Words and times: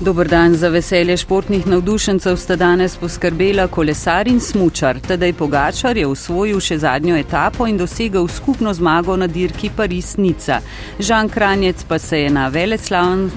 Dober 0.00 0.28
dan 0.28 0.54
za 0.54 0.68
veselje 0.68 1.16
športnih 1.16 1.66
navdušencev 1.66 2.36
sta 2.36 2.56
danes 2.56 2.96
poskrbela 2.96 3.64
kolesar 3.66 4.28
in 4.28 4.40
smučar. 4.40 5.00
Tedaj 5.00 5.32
Pogačar 5.32 5.96
je 5.96 6.06
usvojil 6.06 6.60
še 6.60 6.76
zadnjo 6.78 7.16
etapo 7.16 7.64
in 7.66 7.78
dosegel 7.80 8.28
skupno 8.28 8.74
zmago 8.76 9.16
na 9.16 9.26
dirki 9.26 9.70
Paris-Nica. 9.76 10.60
Žan 11.00 11.32
Kranjec 11.32 11.84
pa 11.88 11.98
se 11.98 12.20
je 12.20 12.30
na 12.30 12.48
veleslalom, 12.48 13.30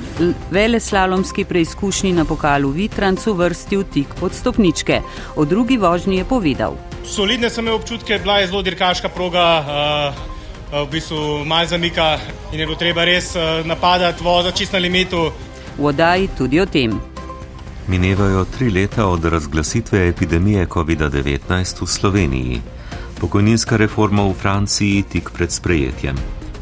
veleslalomski 0.51 1.45
preizkušnji 1.45 2.11
na 2.13 2.25
pokalu 2.25 2.71
Vitrancu 2.75 3.33
vrstil 3.33 3.83
tik 3.93 4.19
pod 4.19 4.35
stopničke. 4.35 4.99
O 5.35 5.45
drugi 5.45 5.77
vožnji 5.77 6.17
je 6.17 6.25
povedal. 6.25 6.75
Solidne 7.05 7.49
sem 7.49 7.63
imel 7.63 7.79
občutke, 7.79 8.19
bila 8.19 8.39
je 8.39 8.47
zelo 8.47 8.61
dirkaška 8.61 9.09
proga. 9.09 9.47
Uh... 9.63 10.25
V 10.69 10.85
bistvu 10.91 11.45
malo 11.49 11.65
zamika 11.65 12.19
in 12.53 12.59
je 12.59 12.65
bilo 12.65 12.75
treba 12.77 13.01
res 13.01 13.33
napadati 13.65 14.23
voza 14.23 14.51
čist 14.51 14.73
na 14.73 14.79
limitu 14.79 15.31
v 15.79 15.85
oddaji 15.85 16.27
tudi 16.35 16.59
o 16.59 16.65
tem. 16.67 16.91
Minevajo 17.87 18.45
tri 18.45 18.69
leta 18.69 19.07
od 19.07 19.25
razglasitve 19.25 20.07
epidemije 20.07 20.67
COVID-19 20.67 21.81
v 21.81 21.87
Sloveniji. 21.87 22.61
Pokojninska 23.19 23.77
reforma 23.77 24.23
v 24.27 24.33
Franciji 24.33 25.03
tik 25.03 25.31
pred 25.31 25.51
sprejetjem. 25.51 26.15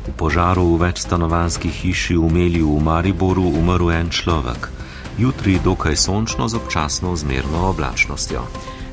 V 0.07 0.13
požaru 0.15 0.77
v 0.77 0.87
večstanovanski 0.87 1.69
hiši 1.69 2.15
v 2.15 2.29
Melju 2.29 2.77
v 2.77 2.83
Mariboru 2.83 3.43
umrl 3.43 3.91
en 3.91 4.09
človek. 4.09 4.69
Jutri 5.17 5.59
dokaj 5.63 5.97
sončno 5.97 6.47
z 6.47 6.55
občasno 6.55 7.15
zmerno 7.15 7.73
oblačnostjo. 7.73 8.45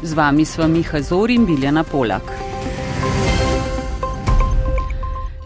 Z 0.03 0.13
vami 0.17 0.45
sva 0.45 0.67
Miha 0.67 1.01
Zor 1.05 1.31
in 1.31 1.45
Biljana 1.47 1.85
Polak. 1.85 2.33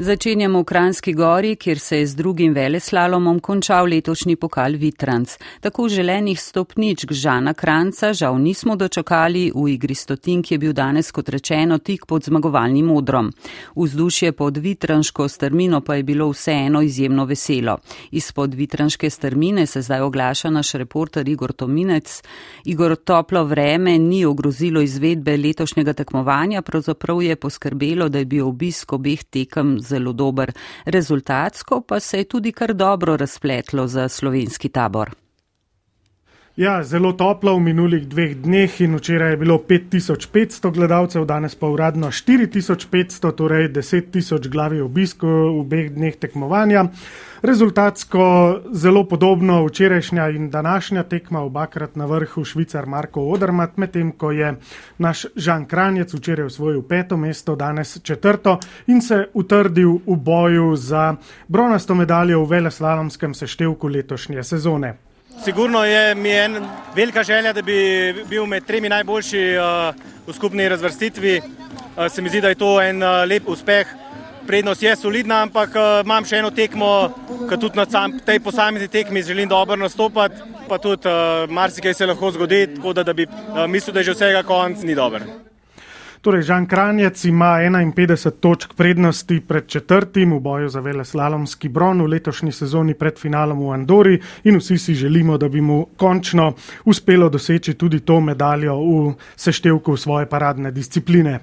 Začenjamo 0.00 0.60
v 0.60 0.64
Kranski 0.64 1.12
gori, 1.12 1.56
kjer 1.56 1.78
se 1.78 1.96
je 1.98 2.06
z 2.06 2.14
drugim 2.14 2.52
veleslalomom 2.54 3.40
končal 3.40 3.88
letošnji 3.90 4.36
pokal 4.36 4.76
Vitranc. 4.78 5.32
Tako 5.60 5.88
želenih 5.88 6.40
stopničk 6.40 7.12
Žana 7.12 7.54
Kranca 7.54 8.12
žal 8.12 8.38
nismo 8.38 8.76
dočakali, 8.76 9.50
v 9.54 9.68
igri 9.68 9.94
stotink 9.94 10.52
je 10.52 10.58
bil 10.58 10.72
danes, 10.72 11.10
kot 11.10 11.28
rečeno, 11.28 11.78
tik 11.78 12.06
pod 12.06 12.24
zmagovalnim 12.24 12.90
odrom. 12.90 13.32
Vzdušje 13.76 14.32
pod 14.32 14.56
vitranško 14.56 15.28
strmino 15.28 15.80
pa 15.80 15.94
je 15.94 16.02
bilo 16.02 16.30
vseeno 16.30 16.82
izjemno 16.82 17.24
veselo. 17.24 17.78
Izpod 18.10 18.54
vitranške 18.54 19.10
strmine 19.10 19.66
se 19.66 19.82
zdaj 19.82 20.00
oglaša 20.00 20.50
naš 20.50 20.72
reporter 20.72 21.28
Igor 21.28 21.52
Tominec. 21.52 22.22
Igor, 22.64 22.96
toplo 22.96 23.44
vreme 23.44 23.98
ni 23.98 24.24
ogrozilo 24.24 24.80
izvedbe 24.80 25.36
letošnjega 25.36 25.92
tekmovanja, 25.92 26.62
pravzaprav 26.62 27.22
je 27.22 27.36
poskrbelo, 27.36 28.08
da 28.08 28.18
je 28.18 28.24
bil 28.24 28.46
obisk 28.46 28.92
obeh 28.92 29.24
tekem 29.24 29.80
zelo 29.88 30.12
dober. 30.12 30.52
Rezultatsko 30.84 31.80
pa 31.80 32.00
se 32.00 32.18
je 32.18 32.28
tudi 32.28 32.52
kar 32.52 32.74
dobro 32.74 33.16
razpletlo 33.16 33.86
za 33.86 34.08
slovenski 34.08 34.68
tabor. 34.68 35.27
Ja, 36.58 36.82
zelo 36.82 37.12
toplo 37.14 37.52
v 37.54 37.70
minulih 37.70 38.02
dveh 38.10 38.32
dneh 38.42 38.80
in 38.82 38.96
včeraj 38.98 39.30
je 39.30 39.36
bilo 39.38 39.60
5500 39.62 40.72
gledalcev, 40.74 41.22
danes 41.22 41.54
pa 41.54 41.70
uradno 41.70 42.10
4500, 42.10 43.30
torej 43.30 43.68
10 43.70 44.10
tisoč 44.10 44.48
glavi 44.50 44.80
obiskov 44.82 45.30
v 45.30 45.60
obeh 45.62 45.94
dneh 45.94 46.18
tekmovanja. 46.18 46.88
Rezultatsko 47.46 48.24
zelo 48.74 49.04
podobno 49.06 49.62
včerajšnja 49.70 50.28
in 50.34 50.50
današnja 50.50 51.06
tekma, 51.06 51.46
obakrat 51.46 51.94
na 51.96 52.10
vrhu 52.10 52.42
švicar 52.44 52.90
Marko 52.90 53.30
Odermat, 53.30 53.78
medtem 53.78 54.10
ko 54.10 54.34
je 54.34 54.56
naš 54.98 55.26
Žan 55.36 55.70
Kranjec 55.70 56.14
včeraj 56.14 56.50
osvojil 56.50 56.82
peto 56.82 57.16
mesto, 57.16 57.54
danes 57.54 58.00
četrto 58.02 58.58
in 58.86 58.98
se 58.98 59.28
utrdil 59.34 60.02
v 60.06 60.16
boju 60.16 60.76
za 60.76 61.14
bronasto 61.48 61.94
medaljo 61.94 62.42
v 62.42 62.50
veleslalomskem 62.50 63.34
seštevku 63.34 63.86
letošnje 63.86 64.42
sezone. 64.42 65.07
Sigurno 65.44 65.84
je 65.84 66.14
mi 66.14 66.30
en 66.30 66.66
velika 66.94 67.22
želja, 67.22 67.52
da 67.52 67.62
bi 67.62 68.14
bil 68.28 68.46
med 68.46 68.64
tremi 68.64 68.88
najboljši 68.88 69.44
uh, 69.56 69.94
v 70.26 70.34
skupni 70.34 70.68
razvrstitvi. 70.68 71.40
Uh, 71.40 72.10
se 72.10 72.22
mi 72.22 72.28
zdi, 72.28 72.40
da 72.40 72.48
je 72.48 72.54
to 72.54 72.80
en 72.82 73.02
uh, 73.02 73.22
lep 73.28 73.48
uspeh 73.48 73.86
prednost 74.48 74.82
je 74.82 74.94
solidna, 74.96 75.42
ampak 75.44 75.74
imam 76.04 76.24
še 76.24 76.38
eno 76.40 76.48
tekmo, 76.56 76.86
ki 77.50 77.58
tudi 77.60 77.76
na 77.76 77.84
sam, 77.84 78.14
tej 78.24 78.40
posamezni 78.40 78.88
tekmi 78.88 79.22
želim 79.22 79.48
dobro 79.48 79.76
nastopati, 79.76 80.40
pa 80.68 80.78
tudi 80.80 81.12
marsikaj 81.52 81.94
se 81.94 82.08
lahko 82.08 82.32
zgodi, 82.32 82.62
tako 82.78 82.96
da, 82.96 83.04
da 83.04 83.12
bi 83.12 83.28
mislil, 83.68 83.92
da 83.92 84.00
je 84.00 84.08
že 84.08 84.16
vsega 84.16 84.42
konc 84.48 84.88
ni 84.88 84.96
dober. 84.96 85.28
Torej, 86.20 86.42
Žan 86.42 86.66
Kranjec 86.66 87.24
ima 87.24 87.46
51 87.46 88.30
točk 88.40 88.74
prednosti 88.74 89.40
pred 89.40 89.66
četrtim 89.66 90.32
v 90.32 90.40
boju 90.40 90.68
za 90.68 90.80
vele 90.80 91.04
slalomski 91.04 91.68
bron 91.68 92.02
v 92.02 92.06
letošnji 92.06 92.52
sezoni 92.52 92.94
pred 92.94 93.18
finalom 93.18 93.58
v 93.58 93.70
Andori 93.72 94.20
in 94.44 94.58
vsi 94.58 94.78
si 94.78 94.94
želimo, 94.94 95.38
da 95.38 95.48
bi 95.48 95.60
mu 95.60 95.86
končno 95.96 96.52
uspelo 96.84 97.28
doseči 97.28 97.74
tudi 97.74 98.00
to 98.00 98.20
medaljo 98.20 98.74
v 98.76 99.14
seštevku 99.36 99.96
svoje 99.96 100.26
paradne 100.26 100.70
discipline. 100.70 101.38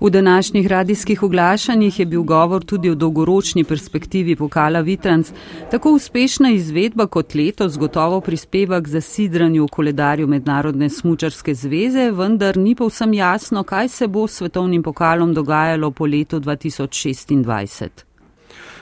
V 0.00 0.10
današnjih 0.10 0.66
radijskih 0.66 1.22
oglašanjih 1.22 1.98
je 1.98 2.06
bil 2.06 2.22
govor 2.22 2.64
tudi 2.64 2.90
o 2.90 2.94
dolgoročni 2.94 3.64
perspektivi 3.64 4.36
pokala 4.36 4.80
Vitranc. 4.80 5.32
Tako 5.70 5.92
uspešna 5.92 6.50
izvedba 6.50 7.06
kot 7.06 7.34
letos 7.34 7.78
gotovo 7.78 8.20
prispeva 8.20 8.80
k 8.80 8.88
zasidranju 8.88 9.64
v 9.64 9.68
koledarju 9.68 10.26
Mednarodne 10.26 10.90
smučarske 10.90 11.54
zveze, 11.54 12.10
vendar 12.10 12.56
ni 12.56 12.74
povsem 12.74 13.14
jasno, 13.14 13.62
kaj 13.62 13.88
se 13.88 14.06
bo 14.06 14.26
s 14.26 14.36
svetovnim 14.36 14.82
pokalom 14.82 15.34
dogajalo 15.34 15.90
po 15.90 16.06
letu 16.06 16.40
2026. 16.40 18.13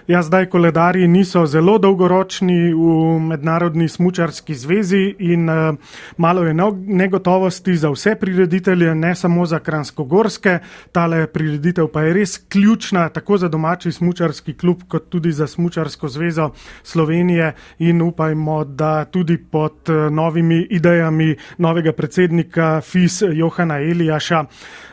Ja, 0.06 0.22
zdaj 0.22 0.46
koledarji 0.46 1.08
niso 1.08 1.44
zelo 1.46 1.76
dolgoročni 1.78 2.74
v 2.74 3.18
Mednarodni 3.22 3.88
smučarski 3.88 4.54
zvezi 4.54 5.14
in 5.18 5.50
uh, 5.50 5.74
malo 6.16 6.42
je 6.42 6.54
negotovosti 6.86 7.76
za 7.76 7.90
vse 7.90 8.14
prireditelje, 8.14 8.94
ne 8.94 9.14
samo 9.14 9.46
za 9.46 9.60
Kransko-Gorske. 9.60 10.58
Tale 10.92 11.26
prireditev 11.26 11.86
pa 11.92 12.02
je 12.02 12.12
res 12.12 12.38
ključna 12.48 13.08
tako 13.08 13.38
za 13.38 13.48
domači 13.48 13.92
smučarski 13.92 14.54
klub, 14.54 14.82
kot 14.88 15.08
tudi 15.08 15.32
za 15.32 15.46
Smučarsko 15.46 16.08
zvezo 16.08 16.50
Slovenije 16.82 17.52
in 17.78 18.02
upajmo, 18.02 18.64
da 18.64 19.04
tudi 19.04 19.38
pod 19.38 19.88
uh, 19.88 20.12
novimi 20.12 20.66
idejami 20.70 21.36
novega 21.58 21.92
predsednika 21.92 22.80
FIS 22.80 23.22
Johana 23.32 23.78
Elijaša 23.78 24.44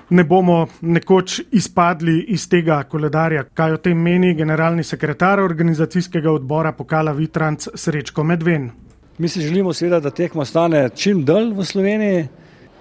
ne 0.10 0.24
bomo 0.24 0.68
nekoč 0.82 1.40
izpadli 1.52 2.20
iz 2.34 2.48
tega 2.50 2.84
koledarja. 2.84 3.44
Kaj 3.54 3.74
o 3.74 3.78
tem 3.78 3.98
meni 3.98 4.34
generalni 4.36 4.84
sekretar 4.84 5.40
organizacijskega 5.40 6.32
odbora 6.32 6.72
Pokala 6.72 7.12
Vitranc 7.12 7.68
Srečko 7.76 8.24
Medven? 8.24 8.70
Mi 9.18 9.28
si 9.28 9.42
želimo 9.42 9.74
seveda, 9.74 10.00
da 10.00 10.10
tekma 10.10 10.46
stane 10.46 10.90
čim 10.96 11.26
dalj 11.26 11.54
v 11.54 11.66
Sloveniji, 11.66 12.28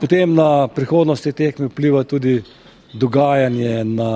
potem 0.00 0.34
na 0.34 0.68
prihodnost 0.68 1.24
te 1.24 1.32
tekme 1.32 1.66
vpliva 1.66 2.04
tudi 2.04 2.42
dogajanje 2.92 3.84
na 3.84 4.12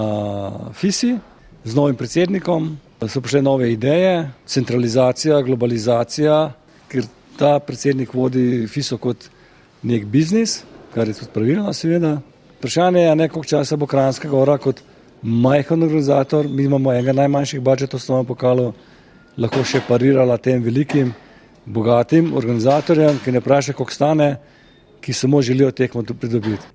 FISI 0.72 1.16
z 1.64 1.74
novim 1.74 1.96
predsednikom, 1.96 2.76
so 3.08 3.20
prišle 3.20 3.42
nove 3.42 3.72
ideje, 3.72 4.30
centralizacija, 4.46 5.42
globalizacija, 5.42 6.52
ker 6.88 7.04
ta 7.36 7.58
predsednik 7.58 8.14
vodi 8.14 8.66
FISO 8.70 8.98
kot 8.98 9.28
nek 9.82 10.06
biznis, 10.06 10.62
kar 10.94 11.08
je 11.08 11.14
tudi 11.14 11.30
pravilno 11.34 11.72
seveda. 11.72 12.20
Vprašanje 12.62 13.00
je, 13.00 13.28
koliko 13.28 13.44
časa 13.44 13.76
bo 13.76 13.86
Kranjska 13.86 14.28
gora 14.28 14.54
kot 14.58 14.82
majhen 15.22 15.82
organizator, 15.82 16.46
mi 16.48 16.62
imamo 16.62 16.92
enega 16.92 17.12
najmanjših 17.12 17.60
budžetov 17.60 18.00
s 18.00 18.06
tom 18.06 18.26
pokalom, 18.26 18.70
lahko 19.37 19.64
še 19.66 19.81
parirala 19.88 20.37
tem 20.38 20.62
velikim, 20.62 21.10
bogatim 21.66 22.31
organizatorjem, 22.38 23.19
ki 23.25 23.34
ne 23.34 23.42
vprašajo, 23.42 23.75
koliko 23.81 23.96
stane, 23.96 24.28
ki 25.00 25.12
samo 25.12 25.42
želijo 25.42 25.72
tekmo 25.75 26.04
pridobiti. 26.06 26.70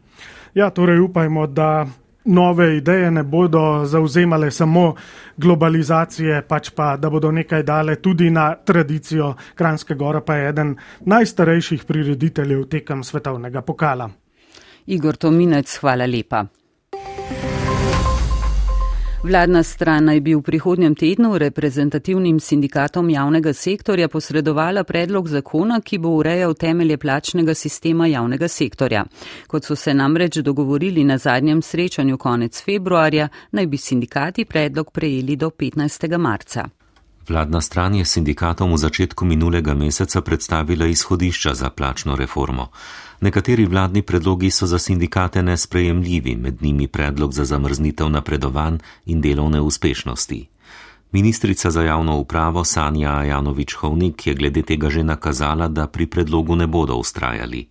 Ja, 0.59 0.69
torej 0.69 0.99
upajmo, 0.99 1.47
da 1.47 1.87
nove 2.25 2.77
ideje 2.77 3.11
ne 3.11 3.23
bodo 3.23 3.85
zauzemale 3.85 4.51
samo 4.51 4.93
globalizacije, 5.37 6.43
pač 6.51 6.75
pa, 6.75 6.97
da 6.97 7.09
bodo 7.09 7.31
nekaj 7.31 7.63
dale 7.63 7.95
tudi 7.95 8.27
na 8.29 8.55
tradicijo. 8.55 9.35
Kranjska 9.55 9.95
gora 9.95 10.19
pa 10.21 10.35
je 10.35 10.49
eden 10.49 10.77
najstarejših 11.05 11.87
prirediteljev 11.87 12.67
tekem 12.67 13.03
svetovnega 13.03 13.61
pokala. 13.61 14.11
Igor 14.87 15.15
Tominec, 15.15 15.77
hvala 15.81 16.05
lepa. 16.05 16.45
Vladna 19.23 19.63
stran 19.63 20.05
naj 20.05 20.19
bi 20.23 20.35
v 20.35 20.41
prihodnjem 20.41 20.93
tednu 20.95 21.37
reprezentativnim 21.37 22.39
sindikatom 22.39 23.09
javnega 23.09 23.51
sektorja 23.53 24.07
posredovala 24.07 24.83
predlog 24.83 25.27
zakona, 25.27 25.81
ki 25.81 25.97
bo 25.97 26.13
urejal 26.21 26.53
temelje 26.53 26.97
plačnega 26.97 27.53
sistema 27.53 28.07
javnega 28.07 28.47
sektorja. 28.47 29.03
Kot 29.47 29.65
so 29.65 29.75
se 29.75 29.93
namreč 29.93 30.37
dogovorili 30.37 31.03
na 31.03 31.17
zadnjem 31.17 31.61
srečanju 31.61 32.17
konec 32.17 32.63
februarja, 32.63 33.27
naj 33.51 33.67
bi 33.67 33.77
sindikati 33.77 34.45
predlog 34.45 34.91
prejeli 34.91 35.35
do 35.35 35.49
15. 35.49 36.17
marca. 36.17 36.69
Vladna 37.29 37.61
stran 37.61 37.95
je 37.95 38.05
sindikatom 38.05 38.71
v 38.73 38.77
začetku 38.77 39.25
minulega 39.25 39.73
meseca 39.73 40.21
predstavila 40.21 40.85
izhodišča 40.87 41.53
za 41.53 41.69
plačno 41.69 42.15
reformo. 42.15 42.69
Nekateri 43.21 43.65
vladni 43.65 44.01
predlogi 44.01 44.51
so 44.51 44.65
za 44.65 44.79
sindikate 44.79 45.43
nesprejemljivi, 45.43 46.35
med 46.35 46.61
njimi 46.61 46.87
predlog 46.87 47.33
za 47.33 47.45
zamrznitev 47.45 48.09
napredovanj 48.09 48.77
in 49.05 49.21
delovne 49.21 49.61
uspešnosti. 49.61 50.47
Ministrica 51.11 51.71
za 51.71 51.83
javno 51.83 52.17
upravo 52.17 52.63
Sanja 52.63 53.23
Janovič 53.23 53.73
Hovnik 53.73 54.27
je 54.27 54.33
glede 54.33 54.61
tega 54.61 54.89
že 54.89 55.03
nakazala, 55.03 55.67
da 55.67 55.87
pri 55.87 56.05
predlogu 56.05 56.55
ne 56.55 56.67
bodo 56.67 56.95
ustrajali 56.95 57.67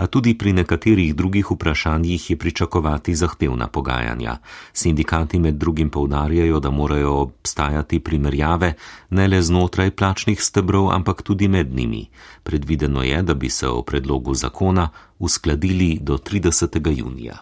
a 0.00 0.06
tudi 0.06 0.32
pri 0.34 0.52
nekaterih 0.56 1.14
drugih 1.14 1.50
vprašanjih 1.50 2.30
je 2.30 2.36
pričakovati 2.36 3.14
zahtevna 3.14 3.66
pogajanja. 3.68 4.36
Sindikati 4.72 5.38
med 5.38 5.54
drugim 5.54 5.90
povdarjajo, 5.90 6.60
da 6.60 6.70
morajo 6.70 7.12
obstajati 7.12 8.00
primerjave 8.00 8.72
ne 9.10 9.28
le 9.28 9.42
znotraj 9.42 9.90
plačnih 9.90 10.42
stebrov, 10.42 10.88
ampak 10.92 11.22
tudi 11.22 11.48
med 11.48 11.74
njimi. 11.74 12.06
Predvideno 12.42 13.02
je, 13.02 13.22
da 13.22 13.34
bi 13.34 13.50
se 13.50 13.68
o 13.68 13.82
predlogu 13.82 14.34
zakona 14.34 14.88
uskladili 15.18 15.98
do 16.00 16.16
30. 16.16 16.96
junija. 16.96 17.36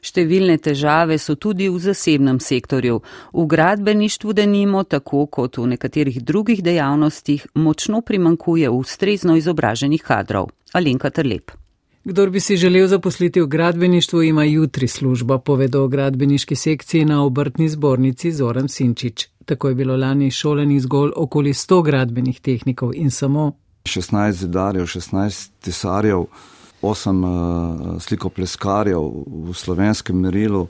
Številne 0.00 0.56
težave 0.62 1.18
so 1.18 1.34
tudi 1.34 1.68
v 1.68 1.82
zasebnem 1.82 2.40
sektorju. 2.40 3.02
V 3.34 3.46
gradbeništvu 3.46 4.32
denimo, 4.32 4.84
tako 4.84 5.26
kot 5.26 5.58
v 5.58 5.66
nekaterih 5.74 6.22
drugih 6.24 6.64
dejavnostih, 6.64 7.46
močno 7.54 8.00
primankuje 8.00 8.70
ustrezno 8.70 9.36
izobraženih 9.36 10.02
kadrov. 10.02 10.52
Alenka 10.72 11.10
Trlep. 11.10 11.65
Kdor 12.06 12.30
bi 12.30 12.40
si 12.40 12.56
želel 12.56 12.86
zaposliti 12.86 13.40
v 13.40 13.46
gradbeništvu, 13.46 14.22
ima 14.22 14.44
jutri 14.44 14.88
službo, 14.88 15.38
povedo 15.38 15.84
o 15.84 15.88
gradbeniški 15.88 16.56
sekciji 16.56 17.04
na 17.04 17.24
obrtni 17.24 17.68
zbornici 17.68 18.32
Zoran 18.32 18.68
Sinčič. 18.68 19.28
Tako 19.44 19.68
je 19.68 19.74
bilo 19.74 19.96
lani 19.96 20.30
šolenih 20.30 20.82
zgolj 20.82 21.10
okoli 21.16 21.52
100 21.52 21.82
gradbenih 21.82 22.40
tehnikov 22.40 22.94
in 22.94 23.10
samo 23.10 23.52
16 23.84 24.30
zidarjev, 24.32 24.86
16 24.86 25.50
tisarjev, 25.60 26.24
8 26.82 27.24
uh, 27.24 28.02
slikopleskarjev 28.02 29.02
v 29.26 29.54
slovenskem 29.54 30.20
merilu. 30.20 30.68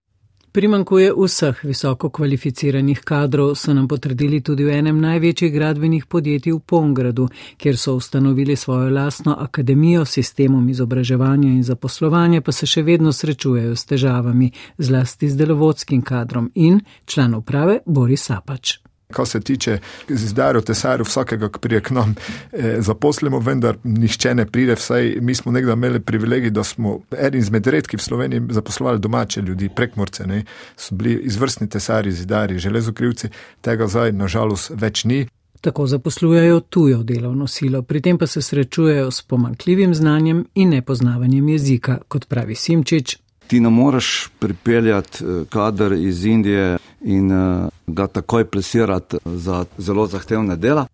Primankuje 0.57 1.13
vseh 1.13 1.59
visoko 1.63 2.09
kvalificiranih 2.11 3.01
kadrov, 3.05 3.51
so 3.55 3.75
nam 3.75 3.89
potrdili 3.89 4.39
tudi 4.41 4.65
v 4.65 4.79
enem 4.79 5.01
največjih 5.01 5.53
gradbenih 5.53 6.07
podjetij 6.09 6.55
v 6.55 6.61
Pongradu, 6.65 7.27
kjer 7.61 7.77
so 7.77 7.95
ustanovili 8.01 8.57
svojo 8.57 8.89
lastno 8.91 9.37
akademijo 9.39 10.05
s 10.05 10.17
sistemom 10.17 10.69
izobraževanja 10.69 11.49
in 11.49 11.63
zaposlovanja, 11.63 12.41
pa 12.41 12.57
se 12.57 12.67
še 12.67 12.87
vedno 12.89 13.13
srečujejo 13.13 13.77
s 13.77 13.85
težavami, 13.85 14.51
zlasti 14.79 15.29
z 15.29 15.37
delovodskim 15.37 16.03
kadrom 16.03 16.51
in 16.55 16.81
član 17.05 17.35
uprave 17.35 17.83
Boris 17.85 18.25
Sapač. 18.25 18.86
Kar 19.13 19.27
se 19.27 19.41
tiče 19.41 19.79
zdarjev, 20.09 20.65
tesarjev, 20.67 21.07
vsakega, 21.07 21.49
ki 21.49 21.61
prije 21.63 21.81
k 21.81 21.95
nam 21.95 22.15
eh, 22.53 22.81
zaposlimo, 22.83 23.39
vendar 23.39 23.77
nišče 23.85 24.35
ne 24.35 24.47
pride, 24.47 24.75
vsaj 24.75 25.17
mi 25.21 25.35
smo 25.35 25.53
nekdaj 25.53 25.73
imeli 25.73 26.01
privilegij, 26.01 26.51
da 26.51 26.65
smo 26.65 26.99
eden 27.19 27.41
izmed 27.41 27.67
redkih 27.67 28.01
v 28.01 28.03
Sloveniji 28.03 28.43
zaposlovali 28.51 28.99
domače 28.99 29.41
ljudi, 29.41 29.69
prekmorce, 29.77 30.27
ne, 30.27 30.45
so 30.77 30.95
bili 30.95 31.21
izvrstni 31.25 31.69
tesari, 31.69 32.13
zidari, 32.13 32.59
železokrivci, 32.59 33.29
tega 33.61 33.87
zdaj 33.87 34.13
nažalost 34.13 34.73
več 34.75 35.05
ni. 35.05 35.27
Tako 35.61 35.87
zaposlujejo 35.87 36.61
tujo 36.61 37.03
delovno 37.03 37.47
silo, 37.47 37.83
pri 37.83 38.01
tem 38.01 38.19
pa 38.19 38.27
se 38.27 38.43
srečujejo 38.43 39.11
s 39.11 39.23
pomankljivim 39.23 39.95
znanjem 39.95 40.45
in 40.55 40.69
nepoznavanjem 40.71 41.49
jezika, 41.49 41.99
kot 42.09 42.29
pravi 42.29 42.55
Simčič, 42.55 43.19
ti 43.47 43.61
ne 43.61 43.71
moreš 43.71 44.31
pripeljati 44.39 45.25
eh, 45.25 45.45
kader 45.49 45.93
iz 45.93 46.25
Indije 46.25 46.79
in 47.01 47.33
eh, 47.33 47.69
ga 47.87 48.07
takoj 48.07 48.45
plesirati 48.45 49.17
za 49.25 49.65
zelo 49.79 50.07
zahtevne 50.07 50.57
dela. 50.57 50.87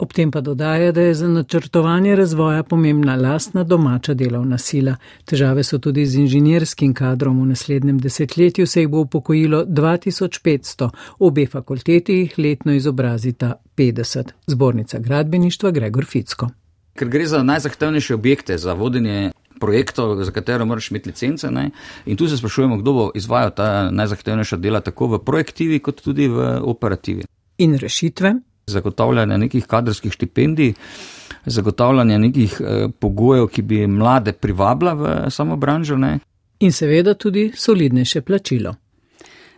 Ob 0.00 0.12
tem 0.16 0.30
pa 0.30 0.40
dodaja, 0.40 0.92
da 0.92 1.00
je 1.00 1.14
za 1.14 1.28
načrtovanje 1.28 2.16
razvoja 2.16 2.62
pomembna 2.62 3.16
lastna 3.16 3.64
domača 3.64 4.14
delovna 4.14 4.58
sila. 4.58 4.94
Težave 5.24 5.62
so 5.62 5.78
tudi 5.78 6.06
z 6.06 6.22
inženirskim 6.22 6.94
kadrom. 6.94 7.42
V 7.42 7.48
naslednjem 7.50 7.98
desetletju 7.98 8.66
se 8.66 8.80
jih 8.80 8.88
bo 8.88 9.00
upokojilo 9.04 9.64
2500, 9.64 10.88
obe 11.18 11.46
fakulteti 11.46 12.14
jih 12.14 12.38
letno 12.38 12.72
izobrazita 12.72 13.52
50. 13.76 14.32
Zbornica 14.46 14.98
gradbeništva 14.98 15.70
Gregor 15.70 16.04
Ficko. 16.04 16.48
Ker 16.96 17.08
gre 17.08 17.26
za 17.26 17.42
najzahtevnejše 17.42 18.14
objekte 18.14 18.58
za 18.58 18.72
vodenje 18.72 19.30
projektov, 19.60 20.16
za 20.24 20.32
katero 20.32 20.66
moraš 20.66 20.90
imeti 20.90 21.10
licence. 21.10 21.50
Ne? 21.50 21.70
In 22.06 22.16
tu 22.16 22.28
se 22.28 22.36
sprašujemo, 22.36 22.80
kdo 22.80 22.92
bo 22.92 23.10
izvajal 23.14 23.54
ta 23.56 23.90
najzahtevnejša 23.90 24.56
dela 24.56 24.80
tako 24.80 25.06
v 25.06 25.22
projektivi, 25.24 25.78
kot 25.78 26.02
tudi 26.02 26.28
v 26.28 26.58
operativi. 26.64 27.26
In 27.58 27.76
rešitve? 27.78 28.34
Zagotavljanje 28.66 29.38
nekih 29.38 29.66
kadrskih 29.66 30.12
štipendij, 30.12 30.74
zagotavljanje 31.46 32.18
nekih 32.18 32.60
eh, 32.60 32.88
pogojev, 32.98 33.48
ki 33.48 33.62
bi 33.62 33.86
mlade 33.86 34.32
privabila 34.32 34.94
v 34.94 35.16
samo 35.30 35.56
branžo. 35.56 35.96
Ne? 35.96 36.18
In 36.60 36.72
seveda 36.72 37.14
tudi 37.14 37.50
solidnejše 37.56 38.20
plačilo. 38.20 38.74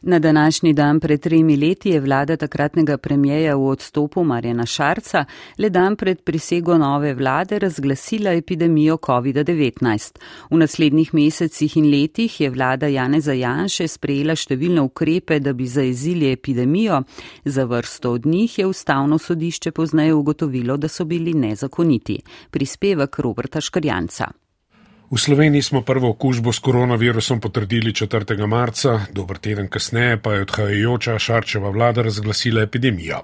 Na 0.05 0.19
današnji 0.19 0.73
dan 0.73 1.01
pred 1.01 1.21
tremi 1.21 1.57
leti 1.57 1.91
je 1.91 2.01
vlada 2.01 2.37
takratnega 2.37 2.97
premijeja 2.99 3.57
v 3.57 3.67
odstopu 3.67 4.25
Marjena 4.25 4.67
Šarca 4.67 5.25
le 5.59 5.69
dan 5.71 5.97
pred 5.97 6.23
prisego 6.23 6.79
nove 6.79 7.15
vlade 7.15 7.59
razglasila 7.59 8.33
epidemijo 8.33 8.97
COVID-19. 8.97 10.19
V 10.51 10.57
naslednjih 10.57 11.15
mesecih 11.15 11.77
in 11.77 11.91
letih 11.91 12.41
je 12.41 12.51
vlada 12.51 12.87
Janeza 12.87 13.33
Janše 13.33 13.89
sprejela 13.89 14.35
številne 14.35 14.81
ukrepe, 14.81 15.39
da 15.39 15.53
bi 15.53 15.67
zaezili 15.67 16.33
epidemijo. 16.33 17.03
Za 17.45 17.65
vrsto 17.65 18.13
od 18.13 18.27
njih 18.27 18.59
je 18.59 18.67
ustavno 18.67 19.19
sodišče 19.19 19.71
pozneje 19.71 20.15
ugotovilo, 20.15 20.77
da 20.77 20.89
so 20.89 21.05
bili 21.05 21.35
nezakoniti. 21.35 22.23
Prispevek 22.51 23.19
Roberta 23.19 23.61
Škrjanca. 23.61 24.42
V 25.13 25.21
Sloveniji 25.21 25.63
smo 25.63 25.83
prvo 25.83 26.09
okužbo 26.09 26.53
s 26.53 26.59
koronavirusom 26.59 27.41
potrdili 27.41 27.93
4. 27.93 28.47
marca, 28.47 29.01
dober 29.13 29.37
teden 29.39 29.69
kasneje 29.69 30.17
pa 30.17 30.33
je 30.33 30.43
odhajajoča 30.43 31.19
Šarčeva 31.19 31.69
vlada 31.71 32.03
razglasila 32.03 32.63
epidemijo. 32.63 33.19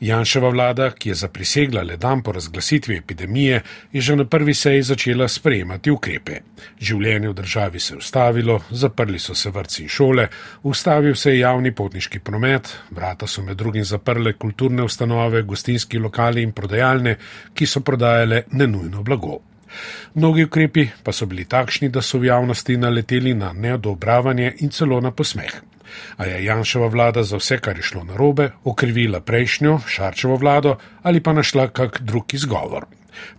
Janševa 0.00 0.48
vlada, 0.48 0.90
ki 0.94 1.08
je 1.08 1.14
zaprisegla 1.14 1.82
le 1.82 1.96
dan 1.96 2.22
po 2.22 2.32
razglasitvi 2.32 2.96
epidemije, 2.96 3.62
je 3.92 4.00
že 4.00 4.16
na 4.16 4.24
prvi 4.24 4.54
seji 4.54 4.82
začela 4.82 5.28
sprejemati 5.28 5.90
ukrepe. 5.90 6.38
Življenje 6.80 7.28
v 7.28 7.34
državi 7.34 7.80
se 7.80 7.94
je 7.94 7.98
ustavilo, 7.98 8.60
zaprli 8.70 9.18
so 9.18 9.34
se 9.34 9.50
vrtci 9.50 9.82
in 9.82 9.88
šole, 9.88 10.28
ustavil 10.62 11.14
se 11.14 11.34
je 11.34 11.40
javni 11.40 11.74
potniški 11.74 12.20
promet, 12.20 12.70
vrata 12.90 13.26
so 13.26 13.42
med 13.42 13.56
drugim 13.56 13.84
zaprle 13.84 14.38
kulturne 14.38 14.86
ustanove, 14.86 15.42
gostinski 15.42 15.98
lokali 15.98 16.46
in 16.46 16.52
prodajalne, 16.52 17.18
ki 17.54 17.66
so 17.66 17.80
prodajale 17.80 18.44
nenujno 18.52 19.02
blago. 19.02 19.40
Mnogi 20.14 20.44
ukrepi 20.44 20.88
pa 21.02 21.12
so 21.12 21.26
bili 21.26 21.44
takšni, 21.44 21.88
da 21.88 22.02
so 22.02 22.18
v 22.18 22.30
javnosti 22.30 22.76
naleteli 22.76 23.34
na 23.34 23.52
neodobravanje 23.52 24.54
in 24.60 24.70
celo 24.70 25.00
na 25.00 25.10
posmeh. 25.10 25.77
A 26.16 26.26
je 26.26 26.44
Janševa 26.44 26.86
vlada 26.86 27.22
za 27.22 27.40
vse, 27.40 27.58
kar 27.58 27.76
je 27.76 27.82
šlo 27.82 28.04
narobe, 28.04 28.50
okrivila 28.64 29.20
prejšnjo, 29.20 29.80
Šarčevo 29.86 30.36
vlado 30.36 30.76
ali 31.02 31.20
pa 31.20 31.32
našla 31.32 31.68
kak 31.68 32.00
drug 32.02 32.34
izgovor. 32.34 32.86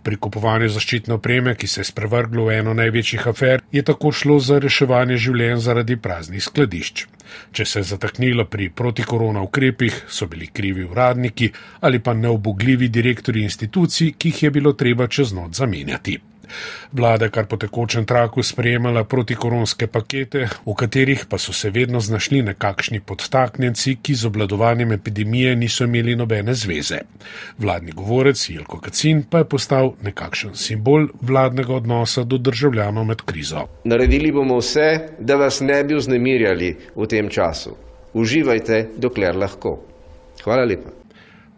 Pri 0.02 0.16
kupovanju 0.16 0.68
zaščitne 0.68 1.16
opreme, 1.16 1.54
ki 1.56 1.68
se 1.70 1.80
je 1.80 1.88
sprevrglo 1.90 2.46
v 2.48 2.58
eno 2.58 2.74
največjih 2.76 3.26
afer, 3.32 3.64
je 3.72 3.82
tako 3.86 4.12
šlo 4.12 4.38
za 4.44 4.58
reševanje 4.62 5.16
življenj 5.26 5.62
zaradi 5.66 5.96
praznih 5.96 6.44
skladišč. 6.44 7.06
Če 7.56 7.66
se 7.72 7.82
je 7.82 7.90
zataknilo 7.92 8.46
pri 8.50 8.70
protikorona 8.82 9.44
ukrepih, 9.46 10.02
so 10.08 10.26
bili 10.30 10.50
krivi 10.52 10.84
uradniki 10.84 11.52
ali 11.80 12.02
pa 12.02 12.14
neobogljivi 12.14 12.88
direktori 12.88 13.46
institucij, 13.46 14.16
ki 14.18 14.34
jih 14.34 14.42
je 14.42 14.56
bilo 14.58 14.72
treba 14.72 15.06
čez 15.06 15.32
noč 15.36 15.62
zamenjati. 15.62 16.18
Vlada 16.92 17.28
kar 17.28 17.46
po 17.46 17.56
tekočem 17.56 18.06
traku 18.06 18.42
sprejemala 18.42 19.04
protikoronske 19.04 19.86
pakete, 19.86 20.46
v 20.66 20.74
katerih 20.74 21.24
pa 21.28 21.38
so 21.38 21.52
se 21.52 21.70
vedno 21.70 22.00
znašli 22.00 22.42
nekakšni 22.42 23.00
podtaknjenci, 23.00 23.96
ki 24.02 24.14
z 24.14 24.26
obladovanjem 24.26 24.92
epidemije 24.92 25.56
niso 25.56 25.84
imeli 25.84 26.16
nobene 26.16 26.54
zveze. 26.54 27.00
Vladni 27.58 27.92
govorec 27.92 28.48
Jelko 28.50 28.80
Kacin 28.80 29.22
pa 29.30 29.38
je 29.38 29.44
postal 29.44 29.92
nekakšen 30.02 30.54
simbol 30.54 31.08
vladnega 31.20 31.74
odnosa 31.74 32.24
do 32.24 32.38
državljanov 32.38 33.04
med 33.04 33.22
krizo. 33.22 33.66
Naredili 33.84 34.32
bomo 34.32 34.58
vse, 34.58 34.88
da 35.18 35.36
vas 35.36 35.60
ne 35.60 35.84
bi 35.84 35.94
vznemirjali 35.94 36.76
v 36.96 37.06
tem 37.06 37.28
času. 37.28 37.76
Uživajte, 38.14 38.88
dokler 38.96 39.36
lahko. 39.36 39.78
Hvala 40.44 40.64
lepa. 40.64 40.90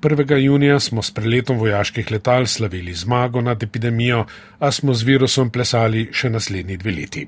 1. 0.03 0.37
junija 0.37 0.81
smo 0.81 1.03
s 1.03 1.11
preletom 1.11 1.59
vojaških 1.59 2.11
letal 2.11 2.47
slavili 2.47 2.95
zmago 2.95 3.41
nad 3.41 3.63
epidemijo, 3.63 4.25
a 4.59 4.73
smo 4.73 4.95
z 4.95 5.05
virusom 5.05 5.51
plesali 5.51 6.09
še 6.13 6.31
naslednji 6.31 6.77
dve 6.77 6.91
leti. 6.91 7.23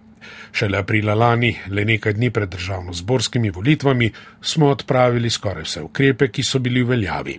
Šele 0.53 0.79
aprila 0.79 1.15
lani, 1.15 1.53
le 1.71 1.85
nekaj 1.85 2.17
dni 2.19 2.31
pred 2.31 2.51
državno-zborskimi 2.51 3.53
volitvami, 3.55 4.11
smo 4.43 4.73
odpravili 4.75 5.31
skoraj 5.31 5.63
vse 5.63 5.83
ukrepe, 5.87 6.29
ki 6.29 6.43
so 6.43 6.59
bili 6.59 6.83
v 6.83 6.97
veljavi. 6.97 7.39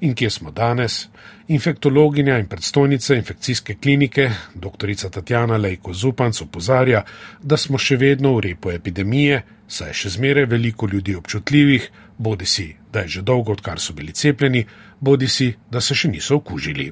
In 0.00 0.14
kje 0.14 0.30
smo 0.30 0.50
danes? 0.50 1.08
Infektologinja 1.48 2.38
in 2.38 2.48
predstojnica 2.48 3.14
infekcijske 3.14 3.74
klinike, 3.74 4.30
dr. 4.54 4.94
Tatjana 5.10 5.56
Lejko 5.56 5.92
Zupanc, 5.92 6.40
opozarja, 6.40 7.04
da 7.42 7.56
smo 7.56 7.78
še 7.78 8.00
vedno 8.00 8.32
v 8.36 8.48
repu 8.48 8.72
epidemije, 8.72 9.42
saj 9.68 9.92
je 9.92 10.04
še 10.04 10.16
zmeraj 10.16 10.48
veliko 10.56 10.88
ljudi 10.88 11.14
občutljivih, 11.14 11.90
bodi 12.20 12.46
si, 12.46 12.76
da 12.92 13.00
je 13.00 13.08
že 13.08 13.22
dolgo, 13.22 13.52
odkar 13.52 13.80
so 13.80 13.92
bili 13.96 14.12
cepljeni, 14.12 14.66
bodi 15.00 15.28
si, 15.28 15.54
da 15.70 15.80
se 15.80 15.94
še 15.96 16.10
niso 16.12 16.36
okužili. 16.36 16.90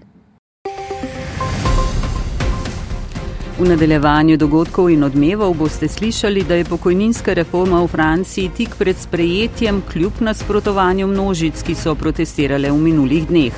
V 3.58 3.66
nadaljevanju 3.66 4.36
dogodkov 4.38 4.86
in 4.94 5.02
odmevov 5.02 5.56
boste 5.58 5.88
slišali, 5.90 6.44
da 6.46 6.54
je 6.54 6.64
pokojninska 6.64 7.32
reforma 7.34 7.80
v 7.82 7.88
Franciji 7.90 8.50
tik 8.56 8.76
pred 8.78 8.96
sprejetjem 8.96 9.80
kljub 9.92 10.20
nasprotovanju 10.20 11.06
množic, 11.06 11.62
ki 11.66 11.74
so 11.74 11.94
protestirale 11.98 12.70
v 12.70 12.78
minulih 12.78 13.26
dneh. 13.26 13.56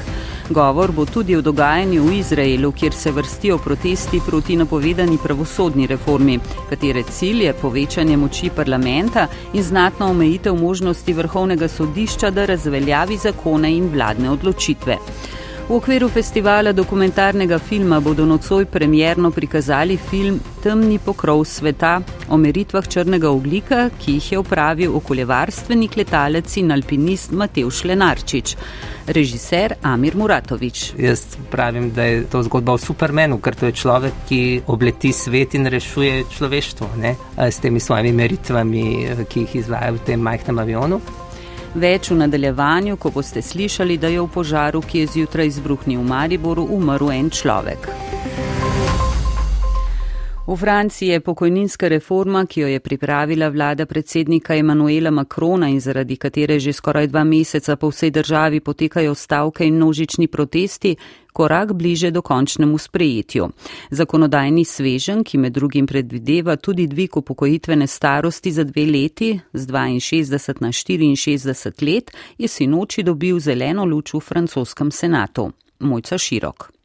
Govor 0.48 0.92
bo 0.92 1.04
tudi 1.04 1.36
o 1.36 1.42
dogajanju 1.44 2.02
v 2.02 2.14
Izraelu, 2.16 2.72
kjer 2.72 2.96
se 2.96 3.12
vrstijo 3.12 3.58
protesti 3.58 4.20
proti 4.26 4.56
napovedani 4.56 5.18
pravosodni 5.22 5.86
reformi, 5.86 6.38
katere 6.70 7.02
cilj 7.02 7.44
je 7.44 7.52
povečanje 7.52 8.16
moči 8.16 8.50
parlamenta 8.56 9.26
in 9.52 9.62
znatno 9.62 10.08
omejitev 10.10 10.56
možnosti 10.56 11.12
vrhovnega 11.12 11.68
sodišča, 11.68 12.30
da 12.30 12.46
razveljavi 12.46 13.16
zakone 13.16 13.76
in 13.76 13.92
vladne 13.92 14.30
odločitve. 14.30 14.96
V 15.70 15.76
okviru 15.78 16.08
festivala 16.10 16.72
dokumentarnega 16.74 17.58
filma 17.62 18.00
bodo 18.02 18.24
nocoj 18.26 18.64
premjerno 18.66 19.28
prikazali 19.30 19.94
film 19.96 20.40
Temni 20.62 20.96
pokrov 20.98 21.44
sveta 21.46 22.00
o 22.28 22.36
meritvah 22.36 22.88
črnega 22.88 23.30
oglika, 23.30 23.84
ki 23.98 24.16
jih 24.16 24.32
je 24.32 24.40
upravil 24.42 24.96
okoljevarstvenik 24.98 25.94
letalec 25.96 26.56
in 26.56 26.74
alpinist 26.74 27.30
Mateuš 27.30 27.84
Lenarčič. 27.84 28.56
Režiser 29.06 29.76
Amir 29.82 30.18
Muratovič. 30.18 30.82
Jaz 30.98 31.38
pravim, 31.54 31.92
da 31.94 32.02
je 32.02 32.26
to 32.26 32.42
zgodba 32.42 32.74
o 32.74 32.78
supermenu, 32.78 33.38
ker 33.38 33.54
to 33.54 33.70
je 33.70 33.78
človek, 33.78 34.26
ki 34.26 34.42
obleti 34.66 35.14
svet 35.14 35.54
in 35.54 35.70
rešuje 35.70 36.24
človeštvo 36.34 36.90
ne? 36.98 37.14
s 37.38 37.62
temi 37.62 37.78
svojimi 37.80 38.12
meritvami, 38.12 38.84
ki 39.22 39.46
jih 39.46 39.58
izvaja 39.62 39.94
v 39.94 40.02
tem 40.02 40.18
majhnem 40.18 40.58
avionu. 40.58 41.00
Več 41.74 42.10
v 42.10 42.16
nadaljevanju, 42.18 42.96
ko 42.98 43.12
boste 43.14 43.42
slišali, 43.42 43.98
da 43.98 44.08
je 44.10 44.18
v 44.18 44.26
požaru, 44.26 44.82
ki 44.82 45.04
je 45.04 45.12
zjutraj 45.14 45.46
izbruhnil 45.46 46.00
v 46.02 46.08
Mariboru, 46.08 46.66
umrl 46.66 47.12
en 47.14 47.30
človek. 47.30 47.86
V 50.50 50.56
Franciji 50.56 51.08
je 51.08 51.20
pokojninska 51.20 51.88
reforma, 51.88 52.46
ki 52.46 52.60
jo 52.60 52.68
je 52.68 52.80
pripravila 52.80 53.48
vlada 53.48 53.86
predsednika 53.86 54.54
Emanuela 54.56 55.10
Makrona 55.10 55.68
in 55.68 55.80
zaradi 55.80 56.16
katere 56.16 56.58
že 56.58 56.72
skoraj 56.72 57.06
dva 57.06 57.24
meseca 57.24 57.76
po 57.76 57.90
vsej 57.90 58.10
državi 58.10 58.60
potekajo 58.60 59.14
stavke 59.14 59.66
in 59.66 59.74
množični 59.74 60.26
protesti, 60.26 60.96
korak 61.32 61.72
bliže 61.72 62.10
dokončnemu 62.10 62.78
sprejetju. 62.78 63.48
Zakonodajni 63.90 64.64
svežen, 64.64 65.22
ki 65.24 65.38
med 65.38 65.52
drugim 65.52 65.86
predvideva 65.86 66.56
tudi 66.56 66.86
dvig 66.86 67.16
upokojitvene 67.16 67.86
starosti 67.86 68.52
za 68.52 68.64
dve 68.64 68.86
leti 68.86 69.40
z 69.52 69.66
62 69.66 70.60
na 70.60 70.72
64 70.72 71.94
let, 71.94 72.10
je 72.38 72.48
sinoči 72.48 73.02
dobil 73.02 73.38
zeleno 73.38 73.84
luč 73.84 74.14
v 74.14 74.20
francoskem 74.20 74.90
senatu. 74.90 75.52
Mojca 75.78 76.18
Širok. 76.18 76.79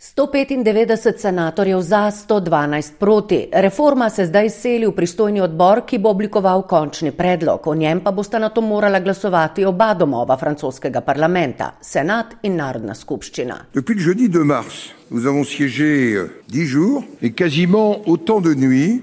195 0.00 1.18
senatorjev 1.18 1.80
za, 1.80 2.10
112 2.10 2.92
proti. 2.98 3.48
Reforma 3.52 4.10
se 4.10 4.26
zdaj 4.26 4.50
seli 4.50 4.86
v 4.86 4.94
pristojni 4.96 5.40
odbor, 5.40 5.82
ki 5.86 5.98
bo 5.98 6.08
oblikoval 6.10 6.62
končni 6.62 7.12
predlog. 7.12 7.66
O 7.66 7.74
njem 7.74 8.00
pa 8.00 8.10
bosta 8.10 8.38
na 8.38 8.48
to 8.48 8.60
morala 8.60 9.00
glasovati 9.00 9.64
oba 9.64 9.94
domova 9.94 10.36
francoskega 10.40 11.00
parlamenta, 11.00 11.74
senat 11.82 12.32
in 12.42 12.56
narodna 12.56 12.94
skupščina. 12.94 13.58
Depuis 13.74 14.00
le 14.00 14.06
jeudi 14.06 14.28
2 14.28 14.44
mars, 14.44 14.88
nous 15.10 15.26
avons 15.26 15.44
siégé 15.44 16.16
10 16.48 16.66
jours 16.66 17.04
et 17.20 17.32
quasiment 17.32 18.00
autant 18.06 18.40
de 18.40 18.54
nuits. 18.54 19.02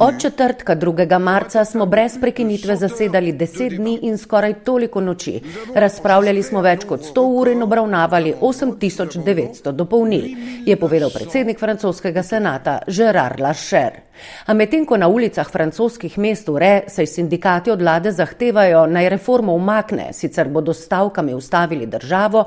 Od 0.00 0.20
četrtka 0.20 0.76
2. 0.76 1.18
marca 1.18 1.64
smo 1.64 1.86
brez 1.86 2.18
prekinitve 2.20 2.76
zasedali 2.76 3.32
deset 3.32 3.72
dni 3.76 3.98
in 4.02 4.18
skoraj 4.18 4.54
toliko 4.54 5.00
noči. 5.00 5.40
Razpravljali 5.74 6.42
smo 6.42 6.60
več 6.62 6.84
kot 6.84 7.00
100 7.00 7.22
ur 7.40 7.48
in 7.48 7.62
obravnavali 7.62 8.34
8900 8.40 9.72
dopolnil, 9.72 10.24
je 10.66 10.76
povedal 10.76 11.10
predsednik 11.14 11.60
francoskega 11.60 12.22
senata 12.22 12.78
Gerard 12.88 13.40
Lacher. 13.40 14.00
A 14.46 14.54
medtem 14.54 14.86
ko 14.86 14.96
na 14.96 15.08
ulicah 15.08 15.50
francoskih 15.50 16.18
mest 16.18 16.48
ure, 16.48 16.82
saj 16.88 17.06
sindikati 17.06 17.70
od 17.70 17.82
vlade 17.82 18.12
zahtevajo 18.12 18.86
naj 18.86 19.08
reformo 19.08 19.54
umakne, 19.54 20.12
sicer 20.12 20.48
bodo 20.48 20.74
stavkami 20.74 21.34
ustavili 21.34 21.86
državo, 21.86 22.44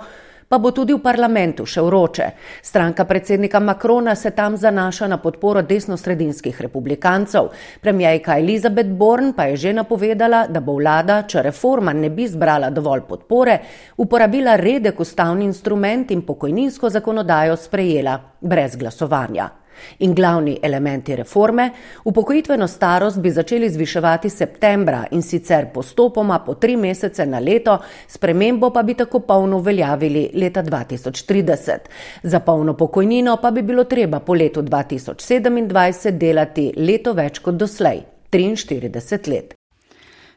pa 0.49 0.57
bo 0.57 0.71
tudi 0.73 0.95
v 0.97 1.01
parlamentu 1.01 1.65
še 1.69 1.81
vroče. 1.85 2.27
Stranka 2.65 3.05
predsednika 3.05 3.59
Makrona 3.61 4.15
se 4.15 4.31
tam 4.33 4.57
zanaša 4.57 5.07
na 5.07 5.19
podporo 5.21 5.61
desno-sredinskih 5.61 6.57
republikancev. 6.65 7.51
Premijajka 7.81 8.39
Elizabeth 8.41 8.89
Born 8.89 9.33
pa 9.37 9.45
je 9.53 9.57
že 9.57 9.73
napovedala, 9.73 10.47
da 10.49 10.59
bo 10.59 10.79
vlada, 10.81 11.21
če 11.29 11.45
reforma 11.45 11.93
ne 11.93 12.09
bi 12.09 12.25
zbrala 12.27 12.73
dovolj 12.73 13.05
podpore, 13.05 13.59
uporabila 13.97 14.57
redek 14.57 14.99
ustavni 14.99 15.45
instrument 15.45 16.11
in 16.11 16.25
pokojninsko 16.25 16.89
zakonodajo 16.89 17.55
sprejela 17.55 18.17
brez 18.41 18.75
glasovanja. 18.75 19.58
In 19.99 20.13
glavni 20.13 20.59
elementi 20.61 21.15
reforme, 21.15 21.69
upokojitveno 22.03 22.67
starost 22.67 23.19
bi 23.19 23.31
začeli 23.31 23.69
zviševati 23.69 24.29
septembra 24.29 25.05
in 25.11 25.21
sicer 25.21 25.67
postopoma 25.73 26.39
po 26.39 26.53
tri 26.53 26.75
mesece 26.77 27.25
na 27.25 27.39
leto, 27.39 27.79
spremembo 28.07 28.71
pa 28.71 28.83
bi 28.83 28.93
tako 28.93 29.19
polno 29.19 29.57
uveljavili 29.57 30.29
leta 30.33 30.63
2030. 30.63 31.77
Za 32.23 32.39
polno 32.39 32.73
pokojnino 32.73 33.37
pa 33.41 33.51
bi 33.51 33.61
bilo 33.61 33.83
treba 33.83 34.19
po 34.19 34.33
letu 34.33 34.61
2027 34.61 36.11
delati 36.11 36.73
leto 36.75 37.13
več 37.13 37.39
kot 37.39 37.55
doslej, 37.55 38.03
43 38.31 39.29
let. 39.29 39.58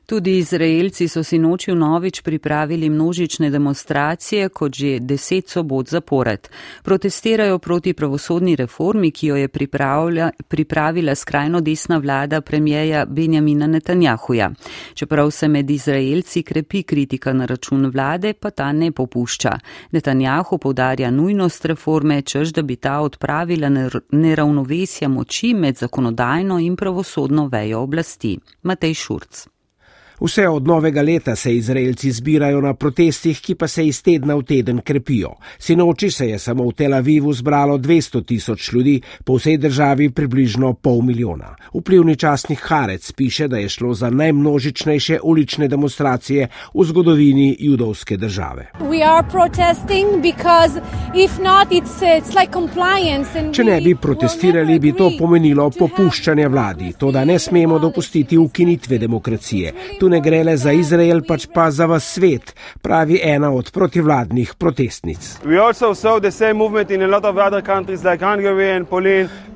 Tudi 0.06 0.38
Izraelci 0.38 1.08
so 1.08 1.22
si 1.22 1.38
noči 1.38 1.70
v 1.70 1.76
novič 1.76 2.20
pripravili 2.20 2.90
množične 2.90 3.50
demonstracije, 3.50 4.48
kot 4.48 4.74
že 4.74 4.98
deset 5.00 5.48
sobot 5.48 5.88
zapored. 5.88 6.48
Protestirajo 6.82 7.58
proti 7.58 7.92
pravosodni 7.92 8.56
reformi, 8.56 9.10
ki 9.10 9.26
jo 9.26 9.36
je 9.36 9.48
pripravila 10.48 11.14
skrajno 11.14 11.60
desna 11.60 11.98
vlada 11.98 12.40
premijeja 12.40 13.06
Benjamina 13.06 13.66
Netanjahuja. 13.66 14.50
Čeprav 14.94 15.30
se 15.30 15.48
med 15.48 15.70
Izraelci 15.70 16.42
krepi 16.42 16.82
kritika 16.82 17.32
na 17.32 17.46
račun 17.46 17.86
vlade, 17.86 18.32
pa 18.32 18.50
ta 18.50 18.72
ne 18.72 18.92
popušča. 18.92 19.58
Netanjahu 19.90 20.58
povdarja 20.58 21.10
nujnost 21.10 21.64
reforme, 21.64 22.22
čež 22.22 22.52
da 22.52 22.62
bi 22.62 22.76
ta 22.76 23.00
odpravila 23.00 23.68
neravnovesja 24.10 25.08
moči 25.08 25.54
med 25.54 25.76
zakonodajno 25.76 26.58
in 26.58 26.76
pravosodno 26.76 27.48
vejo 27.48 27.80
oblasti. 27.80 28.38
Matej 28.62 28.94
Šurc. 28.94 29.46
Vse 30.20 30.48
od 30.48 30.66
novega 30.66 31.02
leta 31.02 31.36
se 31.36 31.56
Izraelci 31.56 32.12
zbirajo 32.12 32.60
na 32.60 32.74
protestih, 32.74 33.40
ki 33.40 33.54
pa 33.54 33.68
se 33.68 33.86
iz 33.86 34.02
tedna 34.02 34.34
v 34.34 34.42
teden 34.42 34.80
krepijo. 34.80 35.34
Sinoči 35.58 36.10
se 36.10 36.28
je 36.28 36.38
samo 36.38 36.68
v 36.68 36.72
Tel 36.72 36.94
Avivu 36.94 37.32
zbralo 37.32 37.78
200 37.78 38.24
tisoč 38.24 38.72
ljudi, 38.72 39.00
po 39.24 39.36
vsej 39.36 39.58
državi 39.58 40.10
približno 40.10 40.72
pol 40.74 41.02
milijona. 41.02 41.56
Vplivni 41.74 42.16
časnik 42.16 42.60
Harec 42.62 43.12
piše, 43.12 43.48
da 43.48 43.58
je 43.58 43.68
šlo 43.68 43.94
za 43.94 44.10
najmnožičnejše 44.10 45.18
ulične 45.22 45.68
demonstracije 45.68 46.48
v 46.74 46.84
zgodovini 46.84 47.56
judovske 47.60 48.16
države. 48.16 48.70
Če 53.52 53.64
ne 53.64 53.80
bi 53.80 53.94
protestirali, 53.94 54.78
bi 54.78 54.92
to 54.92 55.10
pomenilo 55.18 55.70
popuščanje 55.70 56.48
vladi. 56.48 56.92
To, 56.98 57.10
da 57.10 57.24
ne 57.24 57.38
smemo 57.38 57.78
dopustiti 57.78 58.38
ukinitve 58.38 58.98
demokracije. 58.98 59.72
Tu 60.00 60.08
ne 60.12 60.20
gre 60.20 60.42
le 60.44 60.56
za 60.60 60.72
Izrael, 60.76 61.22
pač 61.24 61.46
pa 61.54 61.70
za 61.72 61.86
vas 61.88 62.04
svet, 62.14 62.52
pravi 62.84 63.16
ena 63.24 63.50
od 63.50 63.70
protivladnih 63.72 64.54
protestnic. 64.58 65.38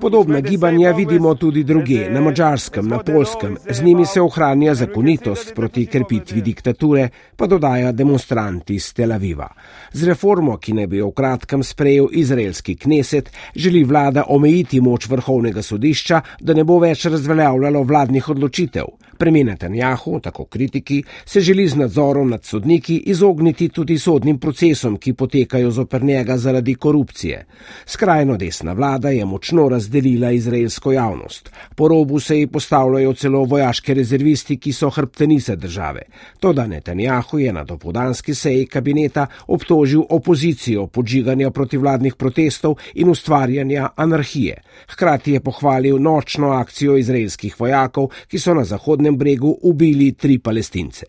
Podobne 0.01 0.43
gibanja 0.43 0.93
vidimo 0.93 1.35
tudi 1.35 1.65
druge, 1.65 2.09
na 2.11 2.21
Mačarskem, 2.21 2.89
na 2.89 2.99
Polskem. 2.99 3.57
Z 3.71 3.83
njimi 3.83 4.07
se 4.07 4.21
ohranja 4.21 4.75
zakonitost 4.75 5.55
proti 5.55 5.87
krpitvi 5.87 6.41
diktature, 6.41 7.09
pa 7.37 7.47
dodaja 7.47 7.93
demonstranti 7.93 8.75
iz 8.75 8.93
Tel 8.95 9.13
Aviva. 9.13 9.49
Z 9.93 10.09
reformo, 10.09 10.57
ki 10.57 10.73
ne 10.73 10.87
bi 10.87 11.03
jo 11.03 11.11
v 11.11 11.17
kratkem 11.17 11.65
sprejel 11.65 12.09
izraelski 12.13 12.77
kneset, 12.77 13.31
želi 13.55 13.85
vlada 13.85 14.25
omejiti 14.29 14.81
moč 14.81 15.09
vrhovnega 15.09 15.63
sodišča, 15.63 16.23
da 16.41 16.55
ne 16.55 16.65
bo 16.65 16.79
več 16.81 17.05
razveljavljalo 17.05 17.83
vladnih 17.83 18.29
odločitev. 18.29 19.06
Premenete 19.19 19.69
Njahu, 19.69 20.21
tako 20.21 20.45
kritiki, 20.45 21.03
se 21.25 21.41
želi 21.41 21.69
z 21.69 21.77
nadzorom 21.77 22.31
nad 22.31 22.45
sodniki 22.45 22.97
izogniti 22.97 23.69
tudi 23.69 23.99
sodnim 23.99 24.39
procesom, 24.39 24.97
ki 24.97 25.13
potekajo 25.13 25.71
zoper 25.71 26.03
njega 26.05 26.37
zaradi 26.39 26.75
korupcije. 26.75 27.47
Skrajno 27.87 28.37
desna 28.37 28.73
vlada 28.73 29.11
je 29.11 29.25
močno 29.25 29.69
razdelila 29.69 30.31
izraelsko 30.31 30.93
javnost. 30.93 31.51
Po 31.75 31.89
robu 31.89 32.21
se 32.21 32.39
ji 32.39 32.47
postavljajo 32.47 33.13
celo 33.13 33.45
vojaške 33.45 33.95
rezervisti, 33.95 34.57
ki 34.57 34.73
so 34.73 34.91
hrbtenice 34.91 35.57
države. 35.57 36.03
Toda 36.41 36.67
Netanjahu 36.67 37.39
je 37.39 37.53
na 37.53 37.65
dopodanski 37.65 38.35
seji 38.35 38.67
kabineta 38.67 39.27
obtožil 39.47 40.03
opozicijo 40.11 40.87
podžiganja 40.87 41.51
protivladnih 41.51 42.15
protestov 42.15 42.77
in 42.95 43.09
ustvarjanja 43.11 43.89
anarhije. 43.97 44.63
Hkrati 44.89 45.33
je 45.33 45.41
pohvalil 45.41 45.99
nočno 46.03 46.51
akcijo 46.51 46.97
izraelskih 46.97 47.61
vojakov, 47.61 48.09
ki 48.29 48.39
so 48.39 48.55
na 48.55 48.65
zahodnem 48.65 49.06
Zahodnem 49.07 49.19
bregu 49.19 49.59
ubili 49.63 50.13
tri 50.13 50.39
palestince. 50.39 51.07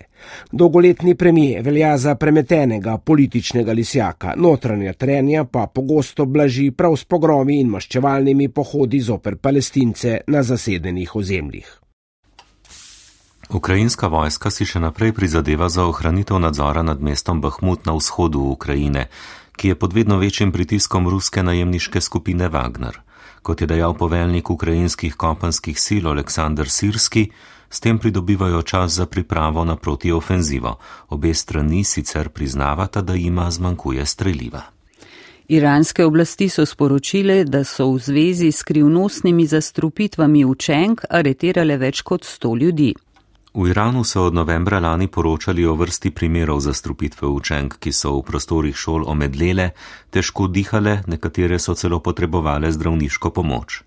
Dolgoletni 0.52 1.16
premije 1.16 1.62
velja 1.62 1.98
za 1.98 2.16
premetenega 2.16 2.98
političnega 2.98 3.74
lisjaka, 3.74 4.34
notranja 4.38 4.94
trenja 4.94 5.44
pa 5.44 5.68
pogosto 5.68 6.26
blaži 6.26 6.72
prav 6.72 6.96
s 6.96 7.04
pogromi 7.04 7.60
in 7.60 7.70
maščevalnimi 7.70 8.50
pohodi 8.50 9.00
zoper 9.00 9.38
palestince 9.38 10.22
na 10.28 10.44
zasedenih 10.44 11.16
ozemljih. 11.16 11.80
Ukrajinska 13.50 14.08
vojska 14.08 14.52
si 14.52 14.66
še 14.66 14.80
naprej 14.80 15.14
prizadeva 15.14 15.70
za 15.70 15.88
ohranitev 15.88 16.38
nadzora 16.40 16.84
nad 16.84 17.02
mestom 17.02 17.42
Bahmut 17.42 17.86
na 17.86 17.98
vzhodu 17.98 18.40
Ukrajine, 18.40 19.08
ki 19.58 19.74
je 19.74 19.76
pod 19.76 19.94
vedno 19.94 20.18
večjim 20.18 20.52
pritiskom 20.52 21.10
ruske 21.10 21.44
najemniške 21.44 22.02
skupine 22.02 22.50
Wagner. 22.50 23.02
Kot 23.42 23.62
je 23.62 23.68
dejal 23.68 23.98
poveljnik 23.98 24.50
ukrajinskih 24.50 25.16
kopenskih 25.16 25.80
sil 25.86 26.08
Aleksandr 26.12 26.70
Sirski, 26.70 27.32
s 27.70 27.80
tem 27.80 28.00
pridobivajo 28.00 28.62
čas 28.62 28.92
za 28.92 29.06
pripravo 29.06 29.66
na 29.66 29.76
protiofenzivo. 29.76 30.78
Obe 31.10 31.34
strani 31.34 31.84
sicer 31.84 32.30
priznavata, 32.30 33.02
da 33.02 33.14
jima 33.14 33.52
zmanjkuje 33.52 34.06
streljiva. 34.06 34.62
Iranske 35.48 36.06
oblasti 36.06 36.50
so 36.50 36.66
sporočile, 36.66 37.44
da 37.44 37.64
so 37.64 37.92
v 37.92 38.00
zvezi 38.00 38.52
s 38.52 38.58
skrivnostnimi 38.58 39.46
zastrupitvami 39.46 40.46
učenk 40.46 41.06
areterale 41.10 41.78
več 41.78 42.02
kot 42.02 42.26
sto 42.26 42.56
ljudi. 42.56 42.94
V 43.54 43.70
Iranu 43.70 44.04
so 44.04 44.26
od 44.28 44.34
novembra 44.34 44.80
lani 44.80 45.08
poročali 45.08 45.66
o 45.66 45.76
vrsti 45.76 46.12
primerov 46.12 46.60
zastrupitve 46.60 47.28
učenk, 47.28 47.80
ki 47.80 47.92
so 47.92 48.12
v 48.20 48.26
prostorih 48.28 48.76
šol 48.76 49.08
omedlele, 49.08 49.72
težko 50.12 50.46
dihale, 50.48 51.00
nekatere 51.08 51.60
so 51.60 51.74
celo 51.74 52.00
potrebovale 52.00 52.72
zdravniško 52.72 53.32
pomoč. 53.32 53.82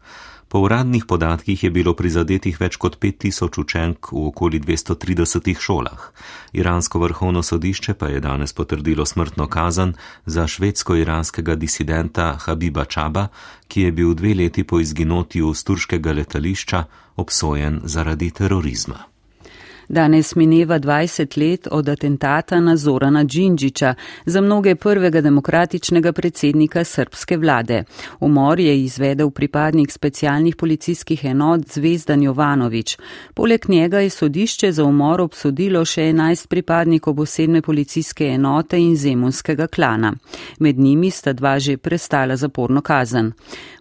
Po 0.50 0.59
uradnih 0.59 1.04
podatkih 1.07 1.62
je 1.62 1.71
bilo 1.71 1.92
prizadetih 1.95 2.57
več 2.59 2.75
kot 2.83 2.97
5000 2.99 3.61
učenk 3.62 4.09
v 4.11 4.23
okoli 4.33 4.59
230 4.59 5.47
šolah. 5.54 6.09
Iransko 6.59 6.99
vrhovno 6.99 7.42
sodišče 7.42 7.95
pa 7.95 8.09
je 8.11 8.19
danes 8.21 8.52
potrdilo 8.52 9.07
smrtno 9.07 9.47
kazan 9.47 9.95
za 10.26 10.49
švedsko-iranskega 10.50 11.54
disidenta 11.54 12.33
Habiba 12.35 12.85
Čaba, 12.85 13.28
ki 13.69 13.87
je 13.87 13.92
bil 13.92 14.11
dve 14.19 14.35
leti 14.35 14.66
po 14.66 14.80
izginotju 14.83 15.54
z 15.54 15.64
turškega 15.71 16.19
letališča 16.19 16.85
obsojen 17.16 17.80
zaradi 17.85 18.30
terorizma. 18.35 19.07
Danes 19.90 20.35
mineva 20.37 20.78
20 20.78 21.38
let 21.38 21.68
od 21.70 21.88
atentata 21.88 22.61
na 22.61 22.76
Zorana 22.76 23.25
Džinđiča, 23.25 23.94
za 24.26 24.40
mnoge 24.40 24.75
prvega 24.75 25.20
demokratičnega 25.20 26.12
predsednika 26.12 26.85
srpske 26.85 27.37
vlade. 27.37 27.85
Umor 28.20 28.61
je 28.61 28.82
izvedel 28.82 29.30
pripadnik 29.30 29.90
specialnih 29.90 30.56
policijskih 30.56 31.25
enot 31.25 31.61
Zvezdan 31.73 32.23
Jovanovič. 32.23 32.99
Poleg 33.35 33.68
njega 33.68 33.99
je 33.99 34.11
sodišče 34.11 34.73
za 34.73 34.85
umor 34.85 35.20
obsodilo 35.20 35.85
še 35.85 36.02
11 36.02 36.47
pripadnikov 36.47 37.16
posebne 37.16 37.62
policijske 37.62 38.26
enote 38.26 38.78
in 38.78 38.97
zemunskega 38.97 39.66
klana. 39.66 40.14
Med 40.59 40.78
njimi 40.78 41.11
sta 41.11 41.32
dva 41.32 41.59
že 41.59 41.76
prestala 41.76 42.37
zaporno 42.37 42.80
kazen. 42.80 43.32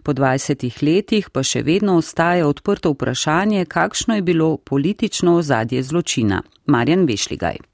Po 0.02 0.12
20 0.12 0.82
letih 0.82 1.30
pa 1.30 1.42
še 1.42 1.62
vedno 1.62 1.96
ostaja 1.96 2.48
odprto 2.48 2.90
vprašanje, 2.90 3.64
kakšno 3.64 4.14
je 4.14 4.22
bilo 4.22 4.56
politično 4.56 5.36
ozadje 5.36 5.82
zločina 5.82 5.99
zločina. 6.00 6.42
Marjan 6.66 7.04
Vešligaj. 7.06 7.69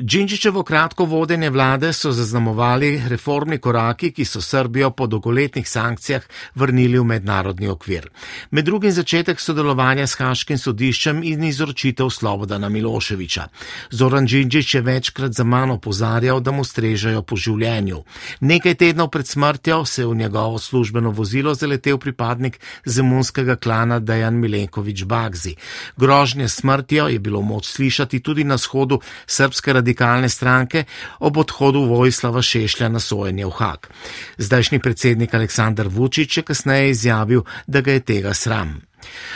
Džinčičevo 0.00 0.62
kratko 0.62 1.04
vodenje 1.04 1.50
vlade 1.50 1.92
so 1.92 2.10
zaznamovali 2.12 3.02
reformni 3.08 3.58
koraki, 3.58 4.10
ki 4.10 4.24
so 4.24 4.40
Srbijo 4.40 4.90
po 4.90 5.06
dolgoletnih 5.06 5.68
sankcijah 5.68 6.22
vrnili 6.54 6.98
v 6.98 7.04
mednarodni 7.04 7.68
okvir. 7.68 8.08
Med 8.50 8.64
drugim 8.64 8.90
začetek 8.92 9.40
sodelovanja 9.40 10.06
s 10.06 10.18
Haškim 10.18 10.58
sodiščem 10.58 11.20
in 11.22 11.44
izročitev 11.44 12.10
Slobodana 12.10 12.68
Miloševiča. 12.68 13.44
Zoran 13.90 14.26
Džinčič 14.26 14.74
je 14.74 14.80
večkrat 14.80 15.32
za 15.32 15.44
mano 15.44 15.78
pozarjal, 15.78 16.40
da 16.40 16.50
mu 16.50 16.64
strežajo 16.64 17.22
po 17.22 17.36
življenju. 17.36 18.02
Nekaj 18.40 18.74
tednov 18.74 19.12
pred 19.14 19.30
smrtjo 19.30 19.84
se 19.84 20.02
je 20.02 20.06
v 20.06 20.14
njegovo 20.14 20.58
službeno 20.58 21.10
vozilo 21.10 21.54
zaletel 21.54 21.98
pripadnik 21.98 22.58
zemunskega 22.84 23.56
klana 23.56 24.00
Dejan 24.00 24.34
Milenkovič 24.34 25.04
Bagzi. 25.04 25.54
Grožnje 25.96 26.48
smrtjo 26.48 27.08
je 27.08 27.18
bilo 27.18 27.42
moč 27.42 27.70
slišati 27.70 28.20
tudi 28.20 28.44
na 28.44 28.58
shodu 28.58 28.98
srpske 29.26 29.83
radikalne 29.84 30.28
stranke 30.28 30.84
ob 31.20 31.36
odhodu 31.36 31.84
Vojslava 31.84 32.42
Šešlja 32.42 32.88
na 32.88 33.00
sojenje 33.00 33.46
v 33.46 33.50
Hak. 33.50 33.90
Zdajšnji 34.38 34.80
predsednik 34.80 35.34
Aleksandar 35.34 35.88
Vučić 35.88 36.36
je 36.36 36.42
kasneje 36.42 36.90
izjavil, 36.90 37.44
da 37.66 37.80
ga 37.80 37.92
je 37.92 38.00
tega 38.00 38.34
sram. 38.34 38.80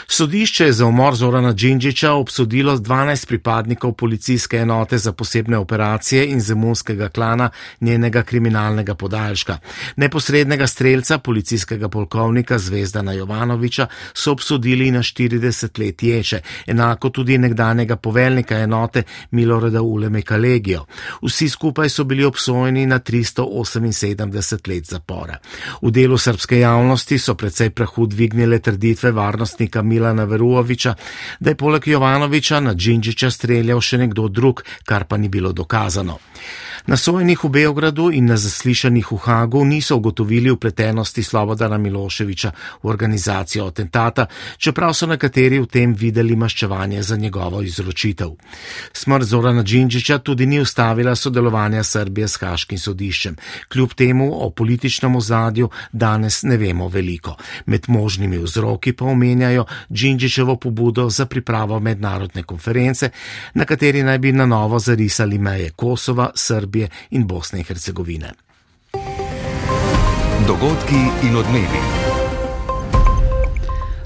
Sodišče 0.07 0.65
je 0.65 0.73
za 0.73 0.87
umor 0.87 1.15
Zorana 1.15 1.55
Džinđiča 1.55 2.13
obsodilo 2.13 2.77
12 2.77 3.27
pripadnikov 3.27 3.93
policijske 3.93 4.57
enote 4.57 4.99
za 4.99 5.13
posebne 5.13 5.57
operacije 5.57 6.27
in 6.27 6.41
zemunskega 6.41 7.09
klana 7.09 7.51
njenega 7.81 8.23
kriminalnega 8.23 8.95
podaljška. 8.95 9.59
Neposrednega 9.97 10.67
strelca 10.67 11.19
policijskega 11.19 11.89
polkovnika 11.89 12.59
Zvezdana 12.59 13.13
Jovanoviča 13.13 13.87
so 14.15 14.33
obsodili 14.33 14.91
na 14.91 14.99
40 14.99 15.79
let 15.79 16.03
ječe, 16.03 16.41
enako 16.67 17.11
tudi 17.11 17.39
nekdanjega 17.39 17.97
poveljnika 17.97 18.59
enote 18.59 19.03
Miloreda 19.31 19.83
Uleme 19.83 20.23
Kalegijo. 20.23 20.85
Vsi 21.23 21.49
skupaj 21.49 21.89
so 21.89 22.05
bili 22.05 22.25
obsojeni 22.25 22.87
na 22.87 22.99
378 22.99 24.69
let 24.69 24.85
zapora. 24.85 25.37
V 25.83 25.91
delu 25.91 26.19
srpske 26.19 26.59
javnosti 26.59 27.19
so 27.19 27.35
precej 27.35 27.71
prahu 27.71 28.07
dvignile 28.07 28.59
trditve 28.59 29.11
varnosti 29.11 29.58
najstnika 29.59 29.83
Milana 29.83 30.25
Veruoviča, 30.25 30.95
da 31.41 31.51
je 31.51 31.57
poleg 31.57 31.89
Jovanoviča 31.89 32.61
na 32.61 32.75
Džinžiča 32.75 33.31
streljal 33.31 33.81
še 33.81 33.99
nekdo 33.99 34.29
drug, 34.29 34.63
kar 34.85 35.05
pa 35.05 35.17
ni 35.17 35.29
bilo 35.29 35.53
dokazano. 35.53 36.19
Na 36.89 36.97
sojenih 36.97 37.45
v 37.45 37.49
Beogradu 37.49 38.09
in 38.09 38.25
na 38.25 38.37
zaslišanjih 38.41 39.13
v 39.13 39.17
Hagu 39.21 39.61
niso 39.65 39.97
ugotovili 39.97 40.51
upletenosti 40.51 41.23
Slobodana 41.23 41.79
Miloševiča 41.79 42.51
v 42.83 42.89
organizacijo 42.89 43.67
atentata, 43.67 44.25
čeprav 44.57 44.95
so 44.97 45.07
nekateri 45.07 45.59
v 45.61 45.67
tem 45.69 45.93
videli 45.93 46.37
maščevanje 46.37 47.03
za 47.03 47.17
njegovo 47.17 47.61
izročitev. 47.63 48.31
Smrt 48.93 49.25
Zorana 49.25 49.63
Džinžiča 49.63 50.19
tudi 50.19 50.47
ni 50.47 50.61
ustavila 50.61 51.15
sodelovanja 51.15 51.83
Srbije 51.85 52.29
s 52.29 52.41
Haškim 52.41 52.79
sodiščem. 52.79 53.37
Kljub 53.69 53.93
temu 53.93 54.31
o 54.47 54.49
političnem 54.51 55.17
ozadju 55.17 55.69
danes 55.93 56.43
ne 56.43 56.57
vemo 56.57 56.89
veliko. 56.89 57.37
Med 57.67 57.85
možnimi 57.89 58.39
vzroki 58.39 58.93
pa 58.93 59.05
omenjajo 59.05 59.67
Džinžičevo 59.93 60.57
pobudo 60.57 61.11
za 61.11 61.27
pripravo 61.27 61.81
mednarodne 61.81 62.43
konference, 62.43 63.11
na 63.55 63.65
kateri 63.65 64.03
naj 64.03 64.19
bi 64.19 64.33
na 64.33 64.47
novo 64.47 64.79
zarisali 64.79 65.39
meje 65.39 65.71
Kosova, 65.77 66.31
Srbije, 66.35 66.78
Srbije 66.79 66.89
in 67.11 67.27
Bosne 67.27 67.59
in 67.59 67.65
Hercegovine. 67.65 68.33
Dogodki 70.47 71.27
in 71.27 71.37
odmevi. 71.37 72.08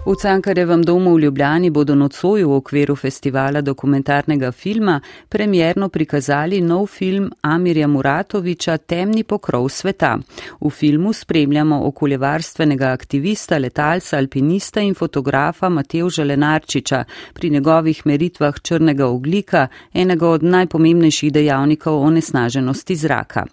V 0.05 0.17
Cankarevem 0.17 0.83
domu 0.83 1.15
v 1.15 1.21
Ljubljani 1.21 1.71
bodo 1.71 1.95
nocoj 1.95 2.43
v 2.43 2.55
okviru 2.57 2.97
festivala 2.97 3.61
dokumentarnega 3.61 4.51
filma 4.53 5.01
premjerno 5.29 5.89
prikazali 5.89 6.61
nov 6.61 6.87
film 6.87 7.31
Amirja 7.43 7.87
Muratoviča 7.87 8.79
Temni 8.79 9.23
pokrov 9.25 9.69
sveta. 9.69 10.19
V 10.61 10.71
filmu 10.71 11.13
spremljamo 11.13 11.87
okoljevarstvenega 11.87 12.87
aktivista, 12.91 13.59
letalca, 13.59 14.19
alpinista 14.19 14.81
in 14.81 14.95
fotografa 14.95 15.69
Matevža 15.69 16.25
Lenarčiča 16.25 17.05
pri 17.35 17.51
njegovih 17.51 18.03
meritvah 18.07 18.61
črnega 18.63 19.07
oglika, 19.07 19.69
enega 19.95 20.29
od 20.29 20.43
najpomembnejših 20.43 21.33
dejavnikov 21.33 22.03
onesnaženosti 22.03 22.97
zraka. 22.97 23.47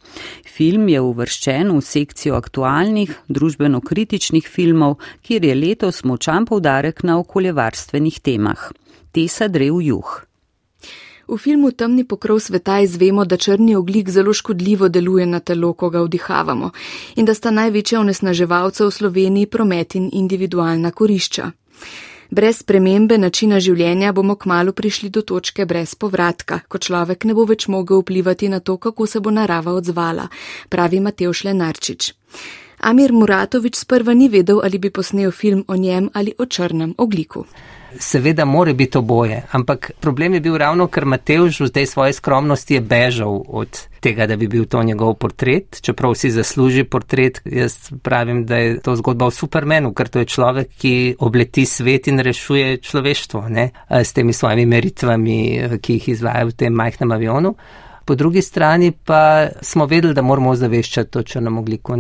Film 0.57 0.89
je 0.89 1.01
uvrščen 1.01 1.69
v 1.77 1.81
sekcijo 1.81 2.35
aktualnih, 2.35 3.13
družbeno-kritičnih 3.27 4.49
filmov, 4.49 4.97
kjer 5.21 5.45
je 5.45 5.55
letos 5.55 6.03
močan 6.03 6.38
močan 6.39 6.45
poudarek 6.45 7.03
na 7.03 7.19
okoljevarstvenih 7.19 8.19
temah. 8.19 8.71
Tesa 9.11 9.47
drev 9.47 9.81
juh. 9.81 10.25
V 11.27 11.37
filmu 11.37 11.71
Temni 11.71 12.03
pokrov 12.03 12.39
sveta 12.39 12.79
izvemo, 12.79 13.25
da 13.25 13.37
črni 13.37 13.75
oglik 13.75 14.09
zelo 14.09 14.33
škodljivo 14.33 14.89
deluje 14.89 15.25
na 15.25 15.39
telo, 15.39 15.73
ko 15.73 15.89
ga 15.89 16.01
vdihavamo, 16.01 16.71
in 17.15 17.25
da 17.25 17.33
sta 17.33 17.51
največja 17.51 17.99
onesnaževalca 17.99 18.85
v 18.85 18.91
Sloveniji 18.91 19.45
promet 19.45 19.95
in 19.95 20.09
individualna 20.13 20.91
korišča. 20.91 21.51
Brez 22.31 22.59
spremembe 22.59 23.17
načina 23.17 23.59
življenja 23.59 24.11
bomo 24.13 24.35
kmalo 24.35 24.71
prišli 24.71 25.09
do 25.09 25.21
točke 25.21 25.65
brez 25.65 25.95
povratka, 25.95 26.61
ko 26.67 26.77
človek 26.77 27.25
ne 27.25 27.33
bo 27.33 27.45
več 27.45 27.67
mogel 27.67 28.01
vplivati 28.01 28.49
na 28.49 28.59
to, 28.59 28.77
kako 28.77 29.05
se 29.05 29.19
bo 29.19 29.29
narava 29.29 29.73
odzvala, 29.73 30.29
pravi 30.69 30.99
Mateuš 30.99 31.43
Lenarčič. 31.43 32.13
Amir 32.79 33.11
Muratovič 33.13 33.75
sprva 33.75 34.13
ni 34.13 34.29
vedel, 34.29 34.61
ali 34.63 34.79
bi 34.79 34.89
posnel 34.89 35.31
film 35.31 35.65
o 35.67 35.75
njem 35.75 36.09
ali 36.13 36.33
o 36.37 36.45
črnem 36.45 36.93
ogliku. 36.97 37.45
Seveda 37.99 38.45
more 38.45 38.73
biti 38.73 38.97
oboje, 38.97 39.43
ampak 39.51 39.91
problem 39.99 40.33
je 40.33 40.39
bil 40.39 40.57
ravno, 40.57 40.87
ker 40.87 41.05
Mateuš 41.05 41.59
v 41.59 41.69
tej 41.73 41.85
svoji 41.89 42.13
skromnosti 42.13 42.73
je 42.73 42.81
bežal 42.81 43.41
od 43.47 43.79
tega, 43.99 44.27
da 44.27 44.37
bi 44.37 44.47
bil 44.47 44.65
to 44.69 44.83
njegov 44.83 45.15
portret, 45.17 45.81
čeprav 45.81 46.13
si 46.13 46.29
zasluži 46.31 46.83
portret. 46.83 47.41
Jaz 47.45 47.89
pravim, 48.03 48.45
da 48.45 48.57
je 48.57 48.77
to 48.79 48.95
zgodba 48.95 49.25
o 49.25 49.33
Supermanu, 49.33 49.93
ker 49.93 50.07
to 50.07 50.21
je 50.21 50.29
človek, 50.29 50.69
ki 50.77 51.15
obleti 51.19 51.65
svet 51.65 52.07
in 52.07 52.21
rešuje 52.21 52.77
človeštvo 52.77 53.49
ne? 53.49 53.71
s 53.89 54.13
temi 54.13 54.33
svojimi 54.33 54.65
meritvami, 54.65 55.37
ki 55.81 55.93
jih 55.97 56.09
izvaja 56.09 56.45
v 56.45 56.53
tem 56.53 56.73
majhnem 56.73 57.11
avionu. 57.11 57.55
Po 58.09 58.15
drugi 58.15 58.41
strani 58.41 58.91
pa 58.91 59.47
smo 59.61 59.85
vedeli, 59.85 60.13
da 60.13 60.21
moramo 60.21 60.55
zaveščati 60.55 61.11
to 61.11 61.21
črno 61.23 61.59
ogliko. 61.59 61.97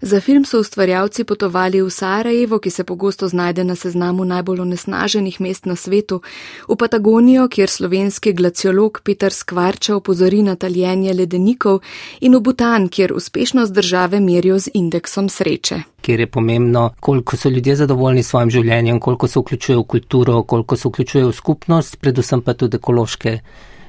Za 0.00 0.20
film 0.20 0.44
so 0.44 0.58
ustvarjalci 0.60 1.24
potovali 1.24 1.82
v 1.82 1.90
Sarajevo, 1.90 2.58
ki 2.58 2.70
se 2.70 2.84
pogosto 2.84 3.28
znajde 3.28 3.64
na 3.64 3.74
seznamu 3.74 4.24
najbolj 4.24 4.60
onesnaženih 4.60 5.40
mest 5.40 5.66
na 5.66 5.76
svetu, 5.76 6.20
v 6.68 6.76
Patagonijo, 6.76 7.46
kjer 7.48 7.70
slovenski 7.70 8.32
glaciolog 8.32 9.00
Peter 9.04 9.32
Skvarča 9.32 9.94
opozori 9.96 10.42
na 10.42 10.56
taljenje 10.56 11.14
ledenikov, 11.14 11.80
in 12.20 12.34
v 12.34 12.40
Butan, 12.40 12.88
kjer 12.88 13.12
uspešnost 13.12 13.72
države 13.72 14.20
merijo 14.20 14.58
z 14.58 14.74
indeksom 14.74 15.28
sreče. 15.28 15.82
Kjer 16.02 16.20
je 16.20 16.26
pomembno, 16.26 16.90
koliko 17.00 17.36
so 17.36 17.48
ljudje 17.48 17.76
zadovoljni 17.76 18.22
s 18.22 18.34
svojim 18.34 18.50
življenjem, 18.50 19.00
koliko 19.00 19.28
se 19.28 19.38
vključujejo 19.38 19.80
v 19.80 19.86
kulturo, 19.86 20.42
koliko 20.42 20.76
se 20.76 20.88
vključujejo 20.88 21.28
v 21.28 21.32
skupnost, 21.32 22.00
predvsem 22.00 22.42
pa 22.42 22.54
tudi 22.54 22.76
ekološke 22.76 23.38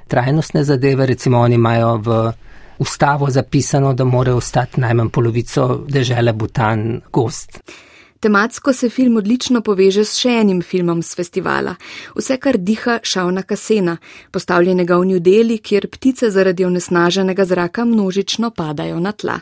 trajnostne 0.09 0.63
zadeve. 0.63 1.05
Recimo 1.05 1.39
oni 1.39 1.55
imajo 1.55 1.97
v 1.97 2.17
ustavo 2.79 3.29
zapisano, 3.29 3.93
da 3.93 4.03
more 4.03 4.33
ostati 4.33 4.81
najmanj 4.81 5.09
polovico 5.09 5.85
dežele 5.87 6.33
Butan 6.33 7.01
gost. 7.11 7.61
Tematsko 8.19 8.73
se 8.73 8.89
film 8.89 9.17
odlično 9.17 9.61
poveže 9.63 10.03
s 10.03 10.17
še 10.19 10.33
enim 10.41 10.59
filmom 10.61 10.99
z 11.03 11.15
festivala, 11.15 11.75
vse 12.17 12.35
kar 12.37 12.57
diha 12.59 12.97
šavna 13.03 13.45
kasena, 13.47 13.95
postavljenega 14.35 14.97
v 14.99 15.05
New 15.13 15.21
Delhi, 15.23 15.61
kjer 15.63 15.87
ptice 15.87 16.27
zaradi 16.35 16.65
onesnaženega 16.67 17.45
zraka 17.45 17.85
množično 17.87 18.51
padajo 18.51 18.99
na 18.99 19.15
tla. 19.15 19.39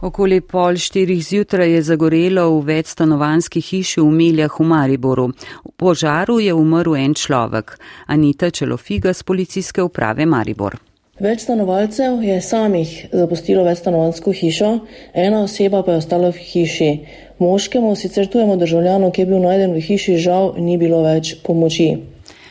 Okoli 0.00 0.40
pol 0.40 0.78
štirih 0.80 1.20
zjutraj 1.20 1.74
je 1.74 1.82
zagorelo 1.82 2.46
v 2.56 2.64
večstanovanski 2.72 3.60
hiši 3.60 4.00
v 4.00 4.08
Meljah 4.08 4.54
v 4.60 4.64
Mariboru. 4.64 5.26
V 5.64 5.72
požaru 5.76 6.38
je 6.40 6.54
umrl 6.56 6.96
en 6.96 7.12
človek, 7.14 7.76
Anita 8.06 8.48
Čelofiga 8.50 9.12
z 9.12 9.22
policijske 9.22 9.82
uprave 9.84 10.24
Maribor. 10.26 10.78
Več 11.20 11.44
stanovalcev 11.44 12.22
je 12.24 12.40
samih 12.40 12.94
zapustilo 13.12 13.64
večstanovansko 13.64 14.32
hišo, 14.32 14.70
ena 15.12 15.42
oseba 15.44 15.82
pa 15.84 15.92
je 15.92 16.00
ostala 16.00 16.30
v 16.32 16.46
hiši. 16.48 16.90
Moškemu, 17.38 17.92
sicer 17.96 18.24
tujemu 18.26 18.56
državljanu, 18.56 19.10
ki 19.12 19.20
je 19.20 19.26
bil 19.26 19.44
najden 19.44 19.76
v 19.76 19.84
hiši, 19.84 20.16
žal 20.16 20.54
ni 20.56 20.78
bilo 20.80 21.02
več 21.04 21.34
pomoči. 21.44 21.90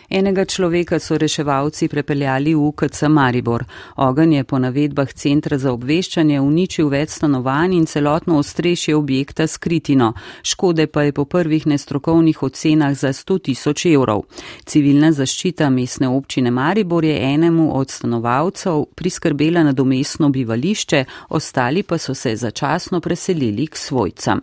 Enega 0.10 0.46
človeka 0.46 0.98
so 1.00 1.18
reševalci 1.18 1.88
prepeljali 1.88 2.56
v 2.56 2.64
UKC 2.68 3.04
Maribor. 3.10 3.64
Ogen 3.96 4.34
je 4.34 4.44
po 4.44 4.58
navedbah 4.60 5.14
Centra 5.14 5.58
za 5.58 5.70
obveščanje 5.72 6.40
uničil 6.42 6.90
več 6.90 7.14
stanovanj 7.20 7.76
in 7.78 7.86
celotno 7.86 8.40
ostrešje 8.42 8.96
objekta 8.96 9.48
skritino. 9.48 10.14
Škode 10.42 10.88
pa 10.88 11.04
je 11.04 11.14
po 11.14 11.26
prvih 11.26 11.68
nestrokovnih 11.68 12.44
ocenah 12.44 12.98
za 12.98 13.14
100 13.14 13.40
tisoč 13.40 13.86
evrov. 13.86 14.26
Civilna 14.66 15.12
zaščita 15.14 15.70
mestne 15.70 16.10
občine 16.10 16.52
Maribor 16.52 17.06
je 17.06 17.20
enemu 17.34 17.70
od 17.78 17.90
stanovalcev 17.90 18.88
priskrbela 18.96 19.64
nadomestno 19.64 20.30
bivališče, 20.30 21.06
ostali 21.30 21.84
pa 21.84 21.98
so 21.98 22.16
se 22.16 22.36
začasno 22.36 23.00
preselili 23.00 23.68
k 23.68 23.78
svojcam. 23.78 24.42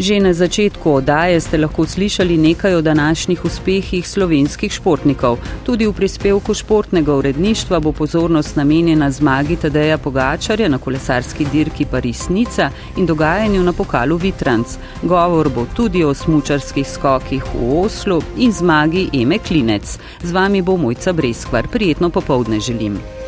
Že 0.00 0.16
na 0.24 0.32
začetku 0.32 1.04
oddaje 1.04 1.36
ste 1.44 1.60
lahko 1.60 1.84
slišali 1.84 2.40
nekaj 2.40 2.74
o 2.74 2.80
današnjih 2.80 3.44
uspehih 3.44 4.08
slovenskih 4.08 4.72
športnikov. 4.72 5.36
Tudi 5.60 5.84
v 5.84 5.92
prispevku 5.92 6.56
športnega 6.56 7.12
uredništva 7.12 7.80
bo 7.84 7.92
pozornost 7.92 8.56
namenjena 8.56 9.10
zmagi 9.10 9.60
Tadeja 9.60 9.98
Pogačarja 9.98 10.72
na 10.72 10.78
kolesarski 10.78 11.44
dirki 11.52 11.84
Paris-Nica 11.84 12.70
in 12.96 13.06
dogajanju 13.06 13.62
na 13.62 13.72
pokalu 13.76 14.16
Vitranc. 14.16 14.80
Govor 15.02 15.52
bo 15.52 15.66
tudi 15.76 16.04
o 16.04 16.14
smučarskih 16.14 16.88
skokih 16.88 17.44
v 17.54 17.84
Oslu 17.84 18.22
in 18.40 18.52
zmagi 18.52 19.10
Eme 19.12 19.38
Klinec. 19.38 19.98
Z 20.22 20.32
vami 20.32 20.62
bo 20.62 20.76
mojca 20.76 21.12
Breskvar. 21.12 21.68
Prijetno 21.68 22.08
popovdne 22.10 22.60
želim. 22.60 23.19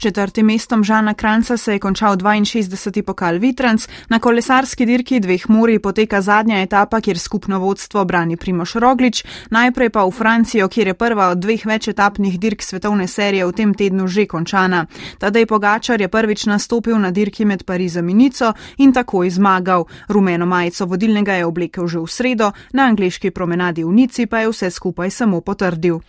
Četrtim 0.00 0.46
mestom 0.46 0.84
Žana 0.84 1.14
Kranca 1.14 1.56
se 1.56 1.72
je 1.72 1.78
končal 1.78 2.16
62. 2.16 3.02
pokal 3.02 3.38
Vitranc, 3.38 3.88
na 4.08 4.18
kolesarski 4.18 4.86
dirki 4.86 5.20
dveh 5.20 5.48
mori 5.48 5.78
poteka 5.78 6.22
zadnja 6.22 6.62
etapa, 6.62 7.00
kjer 7.00 7.18
skupno 7.18 7.58
vodstvo 7.58 8.04
brani 8.04 8.36
Primoš 8.36 8.74
Roglič, 8.74 9.24
najprej 9.50 9.90
pa 9.90 10.04
v 10.04 10.10
Francijo, 10.10 10.68
kjer 10.68 10.86
je 10.86 10.94
prva 10.94 11.28
od 11.28 11.38
dveh 11.38 11.66
večetapnih 11.66 12.40
dirk 12.40 12.62
svetovne 12.62 13.06
serije 13.08 13.46
v 13.46 13.52
tem 13.52 13.74
tednu 13.74 14.08
že 14.08 14.26
končana. 14.26 14.86
Tadej 15.18 15.46
Pogačar 15.46 16.00
je 16.00 16.08
prvič 16.08 16.46
nastopil 16.46 16.98
na 16.98 17.10
dirki 17.10 17.44
med 17.44 17.64
Parizom 17.64 18.08
in 18.08 18.16
Nico 18.16 18.52
in 18.78 18.92
takoj 18.92 19.30
zmagal. 19.30 19.84
Rumeno 20.08 20.46
majico 20.46 20.86
vodilnega 20.86 21.34
je 21.34 21.46
oblekel 21.46 21.86
že 21.86 21.98
v 21.98 22.06
sredo, 22.06 22.52
na 22.72 22.88
angliški 22.88 23.30
promenadi 23.30 23.84
v 23.84 23.92
Nici 23.92 24.26
pa 24.26 24.40
je 24.40 24.48
vse 24.48 24.70
skupaj 24.70 25.10
samo 25.10 25.40
potrdil. 25.40 26.00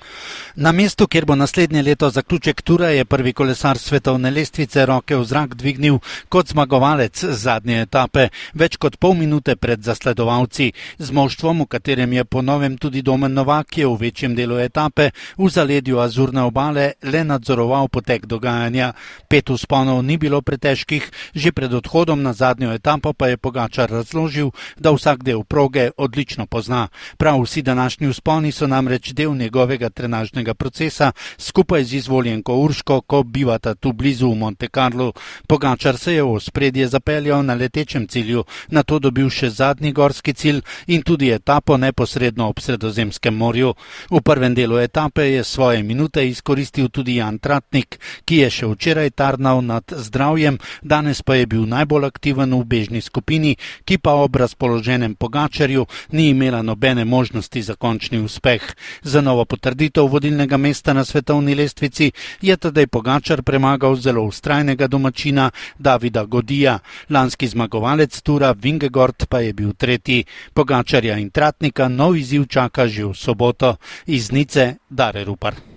Na 0.56 0.72
mestu, 0.72 1.08
kjer 1.08 1.26
bo 1.26 1.36
naslednje 1.36 1.84
leto 1.84 2.10
zaključek 2.10 2.62
tura, 2.62 2.90
je 2.90 3.06
prvi 3.06 3.34
kolesar 3.34 3.81
svetovne 3.82 4.32
lestvice 4.32 4.86
roke 4.86 5.17
v 5.17 5.26
zrak 5.26 5.56
dvignil 5.56 6.00
kot 6.30 6.54
zmagovalec 6.54 7.17
zadnje 7.17 7.82
etape, 7.82 8.30
več 8.54 8.78
kot 8.78 9.00
pol 9.02 9.17
minute 9.17 9.56
pred 9.56 9.82
zasledovalci. 9.82 10.72
Z 11.02 11.10
moštvom, 11.10 11.65
v 11.65 11.72
katerem 11.74 12.13
je 12.13 12.24
ponovem 12.26 12.78
tudi 12.78 13.02
Domen 13.02 13.34
Novak, 13.34 13.78
je 13.78 13.88
v 13.88 13.98
večjem 13.98 14.36
delu 14.36 14.62
etape 14.62 15.12
v 15.38 15.50
zaledju 15.50 16.00
Azurne 16.00 16.41
obale 16.46 16.94
le 17.02 17.24
nadzoroval 17.24 17.88
potek 17.89 18.26
dogajanja. 18.26 18.94
Pet 19.28 19.50
usponov 19.50 20.04
ni 20.04 20.17
bilo 20.17 20.41
pretežkih, 20.41 21.34
že 21.36 21.52
pred 21.52 21.74
odhodom 21.74 22.22
na 22.22 22.34
zadnjo 22.34 22.72
etapo 22.74 23.13
pa 23.13 23.28
je 23.28 23.38
Pogačar 23.38 23.89
razložil, 23.89 24.52
da 24.78 24.91
vsak 24.91 25.24
del 25.24 25.44
proge 25.44 25.91
odlično 25.98 26.46
pozna. 26.46 26.88
Prav 27.17 27.41
vsi 27.41 27.62
današnji 27.62 28.08
usponi 28.08 28.52
so 28.52 28.67
namreč 28.67 29.13
del 29.13 29.34
njegovega 29.36 29.89
trenažnega 29.89 30.54
procesa 30.54 31.12
skupaj 31.38 31.84
z 31.84 31.94
izvoljenko 31.94 32.56
Urško, 32.56 33.02
ko 33.02 33.24
bivata 33.24 33.71
tu 33.76 33.94
blizu 33.94 34.32
v 34.32 34.38
Monte 34.38 34.68
Carlo. 34.68 35.14
Pogačar 35.48 35.98
se 35.98 36.14
je 36.14 36.24
v 36.24 36.40
spredje 36.40 36.88
zapeljal 36.88 37.46
na 37.46 37.54
letečem 37.54 38.08
cilju, 38.08 38.44
na 38.70 38.84
to 38.84 39.00
dobil 39.00 39.30
še 39.30 39.50
zadnji 39.50 39.92
gorski 39.92 40.34
cilj 40.34 40.62
in 40.88 41.02
tudi 41.02 41.32
etapo 41.32 41.78
neposredno 41.78 42.48
ob 42.50 42.60
Sredozemskem 42.60 43.36
morju. 43.36 43.74
V 44.12 44.22
prvem 44.22 44.54
delu 44.56 44.78
etape 44.78 45.24
je 45.32 45.44
svoje 45.44 45.84
minute 45.84 46.28
izkoristil 46.28 46.90
tudi 46.90 47.16
Jan 47.16 47.40
Tratnik, 47.40 48.00
ki 48.26 48.42
je 48.44 48.50
še 48.50 48.68
včeraj 48.68 49.10
tarnal 49.16 49.62
nad 49.64 49.84
zdravjem, 49.88 50.60
danes 50.82 51.22
pa 51.22 51.36
je 51.36 51.48
bil 51.48 51.66
najbolj 51.66 52.06
aktiven 52.06 52.54
v 52.54 52.66
bežni 52.66 53.02
skupini, 53.02 53.56
ki 53.86 53.98
pa 53.98 54.14
ob 54.20 54.36
razpoloženem 54.36 55.16
Pogačarju 55.16 55.86
ni 56.12 56.30
imela 56.30 56.62
nobene 56.62 57.06
možnosti 57.06 57.62
za 57.62 57.76
končni 57.76 58.20
uspeh. 58.20 58.62
Za 59.02 59.22
novo 59.22 59.46
potrditev 59.46 60.08
vodilnega 60.08 60.58
mesta 60.58 60.94
na 60.94 61.06
svetovni 61.06 61.56
lestvici 61.56 62.12
je 62.42 62.58
tedaj 62.58 62.88
Pogačar 62.88 63.42
premagal 63.42 63.61
premagal 63.62 63.95
zelo 63.95 64.24
ustrajnega 64.24 64.88
domačina 64.88 65.52
Davida 65.78 66.26
Godija. 66.26 66.80
Lanski 67.10 67.47
zmagovalec 67.47 68.21
Tura 68.21 68.52
Vingegord 68.58 69.26
pa 69.30 69.39
je 69.39 69.54
bil 69.54 69.74
tretji. 69.74 70.26
Pogačarja 70.54 71.17
in 71.17 71.30
Tratnika 71.30 71.88
nov 71.88 72.17
izziv 72.17 72.47
čaka 72.50 72.88
že 72.88 73.06
v 73.06 73.13
soboto. 73.13 73.76
Iz 74.06 74.32
Nice 74.32 74.76
Dare 74.89 75.24
Rupar. 75.24 75.71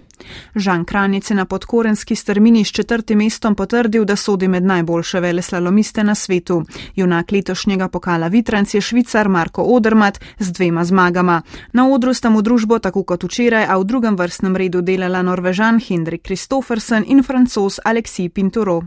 Žan 0.55 0.85
Kranic 0.85 1.31
je 1.31 1.37
na 1.37 1.45
podkorenski 1.45 2.17
strmini 2.17 2.65
s 2.65 2.73
četrtim 2.73 3.19
mestom 3.19 3.55
potrdil, 3.55 4.05
da 4.05 4.17
sodi 4.17 4.49
med 4.49 4.65
najboljše 4.65 5.21
vele 5.21 5.43
slalomiste 5.43 6.05
na 6.05 6.15
svetu. 6.15 6.63
Junak 6.97 7.33
letošnjega 7.33 7.89
pokala 7.89 8.29
Vitranc 8.29 8.75
je 8.75 8.81
švicar 8.81 9.29
Marko 9.29 9.63
Odermat 9.63 10.21
z 10.39 10.53
dvema 10.53 10.85
zmagama. 10.85 11.43
Na 11.73 11.89
odru 11.89 12.15
sta 12.15 12.31
mu 12.31 12.43
družbo 12.43 12.79
tako 12.79 13.03
kot 13.03 13.25
včeraj, 13.25 13.67
a 13.69 13.79
v 13.79 13.85
drugem 13.85 14.17
vrstnem 14.17 14.57
redu 14.57 14.81
delala 14.81 15.23
norvežan 15.23 15.81
Hendrik 15.89 16.23
Kristofersen 16.23 17.05
in 17.07 17.23
francos 17.23 17.81
Aleksij 17.85 18.29
Pinturo. 18.29 18.83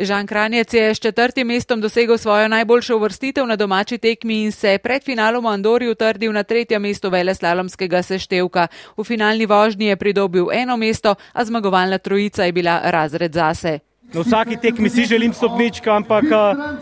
Žan 0.00 0.26
Kranjec 0.26 0.74
je 0.74 0.94
s 0.94 0.98
četrtim 0.98 1.46
mestom 1.46 1.80
dosegel 1.80 2.18
svojo 2.18 2.48
najboljšo 2.48 2.96
uvrstitev 2.96 3.46
na 3.46 3.56
domači 3.56 3.98
tekmi 3.98 4.42
in 4.42 4.52
se 4.52 4.78
pred 4.78 5.04
finalom 5.04 5.44
v 5.44 5.48
Andori 5.48 5.88
utrdil 5.88 6.32
na 6.32 6.42
tretjem 6.42 6.82
mestu 6.82 7.10
veleslalomskega 7.10 8.02
seštevka. 8.02 8.66
V 8.96 9.04
finalni 9.04 9.46
vožnji 9.46 9.86
je 9.86 9.96
pridobil 9.96 10.46
eno 10.52 10.76
mesto, 10.76 11.14
a 11.32 11.44
zmagovalna 11.44 11.98
trojica 11.98 12.44
je 12.44 12.52
bila 12.52 12.80
razred 12.84 13.32
zase. 13.32 13.93
Na 14.12 14.20
vsaki 14.20 14.56
tekmi 14.56 14.90
si 14.90 15.04
želim 15.04 15.32
stopnička, 15.32 15.96
ampak 15.96 16.24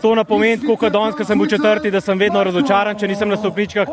to 0.01 0.15
ne 0.15 0.23
pomeni, 0.23 0.65
koliko 0.65 0.89
danes, 0.89 1.15
ko 1.15 1.25
sem 1.25 1.39
bil 1.39 1.49
četrti, 1.49 1.91
da 1.91 2.01
sem 2.01 2.19
vedno 2.19 2.43
razočaran, 2.43 2.99
če 2.99 3.07
nisem 3.07 3.29
na 3.29 3.37
stopničkah. 3.37 3.87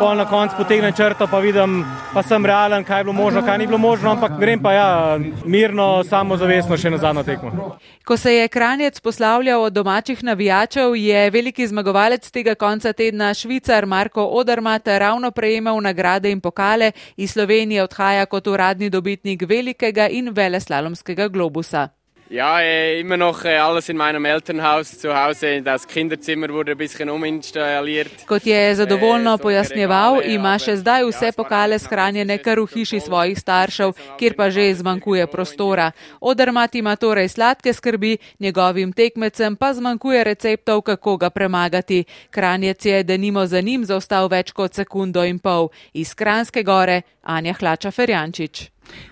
Pol 0.00 0.16
na 0.16 0.24
koncu 0.24 0.56
potegnem 0.56 0.94
črto, 0.96 1.26
pa 1.26 1.38
vidim, 1.44 1.82
pa 2.14 2.22
sem 2.22 2.46
realen, 2.46 2.84
kaj 2.84 3.00
je 3.00 3.04
bilo 3.04 3.12
možno, 3.12 3.42
kaj 3.44 3.58
ni 3.58 3.66
bilo 3.66 3.78
možno, 3.78 4.10
ampak 4.10 4.38
grem 4.40 4.62
pa 4.62 4.72
ja, 4.72 5.18
mirno, 5.44 6.04
samozavestno 6.08 6.76
še 6.80 6.90
na 6.90 7.02
zadnjo 7.02 7.26
tekmo. 7.26 7.76
Ko 8.04 8.16
se 8.16 8.34
je 8.34 8.48
Kranjec 8.48 9.00
poslavljal 9.00 9.62
od 9.62 9.72
domačih 9.72 10.24
navijačev, 10.24 10.96
je 10.96 11.30
veliki 11.30 11.66
zmagovalec 11.66 12.30
tega 12.30 12.54
konca 12.54 12.92
tedna 12.92 13.34
Švicar 13.34 13.86
Marko 13.86 14.24
Odermat 14.24 14.88
ravno 14.88 15.30
prejemal 15.30 15.80
nagrade 15.82 16.30
in 16.30 16.40
pokale. 16.40 16.92
Iz 17.16 17.32
Slovenije 17.32 17.82
odhaja 17.82 18.26
kot 18.26 18.46
uradni 18.46 18.90
dobitnik 18.90 19.42
velikega 19.42 20.08
in 20.08 20.32
veleslalomskega 20.32 21.28
globusa. 21.28 21.88
Ja, 22.30 22.60
äh, 22.60 23.00
immer 23.00 23.16
noch 23.16 23.44
äh, 23.44 23.56
alles 23.56 23.88
in 23.88 23.96
meinem 23.96 24.24
Elternhaus 24.24 24.96
zu 24.96 25.12
Hause. 25.12 25.62
Das 25.62 25.88
Kinderzimmer 25.88 26.48
wurde 26.50 26.72
ein 26.72 26.78
bisschen 26.78 27.10
uminstalliert. 27.10 28.24
Kot 28.26 28.46
je 28.46 28.74
zadovoljno 28.74 29.34
pojasnjeval, 29.42 30.20
ima 30.30 30.52
še 30.62 30.76
zdaj 30.78 31.08
vse 31.08 31.32
pokale 31.34 31.80
shranjene 31.82 32.38
kar 32.38 32.62
v 32.62 32.68
hiši 32.70 33.02
svojih 33.02 33.34
staršev, 33.34 33.96
kjer 34.14 34.38
pa 34.38 34.46
že 34.46 34.68
zmanjkuje 34.78 35.26
prostora. 35.26 35.90
Odermat 36.20 36.78
ima 36.78 36.94
torej 36.94 37.34
sladke 37.34 37.74
skrbi, 37.74 38.16
njegovim 38.38 38.92
tekmecem 38.92 39.56
pa 39.56 39.74
zmanjkuje 39.74 40.24
receptov, 40.24 40.86
kako 40.86 41.16
ga 41.16 41.34
premagati. 41.34 42.04
Kranjec 42.30 42.86
je, 42.86 43.02
da 43.02 43.16
nimo 43.16 43.42
za 43.46 43.60
njim, 43.60 43.82
zaostal 43.84 44.30
več 44.30 44.54
kot 44.54 44.78
sekundo 44.78 45.26
in 45.26 45.42
pol. 45.42 45.72
Iz 45.92 46.14
Kranske 46.14 46.62
gore 46.62 47.02
Anja 47.22 47.58
Hlača 47.58 47.90
Ferjančič. 47.90 48.70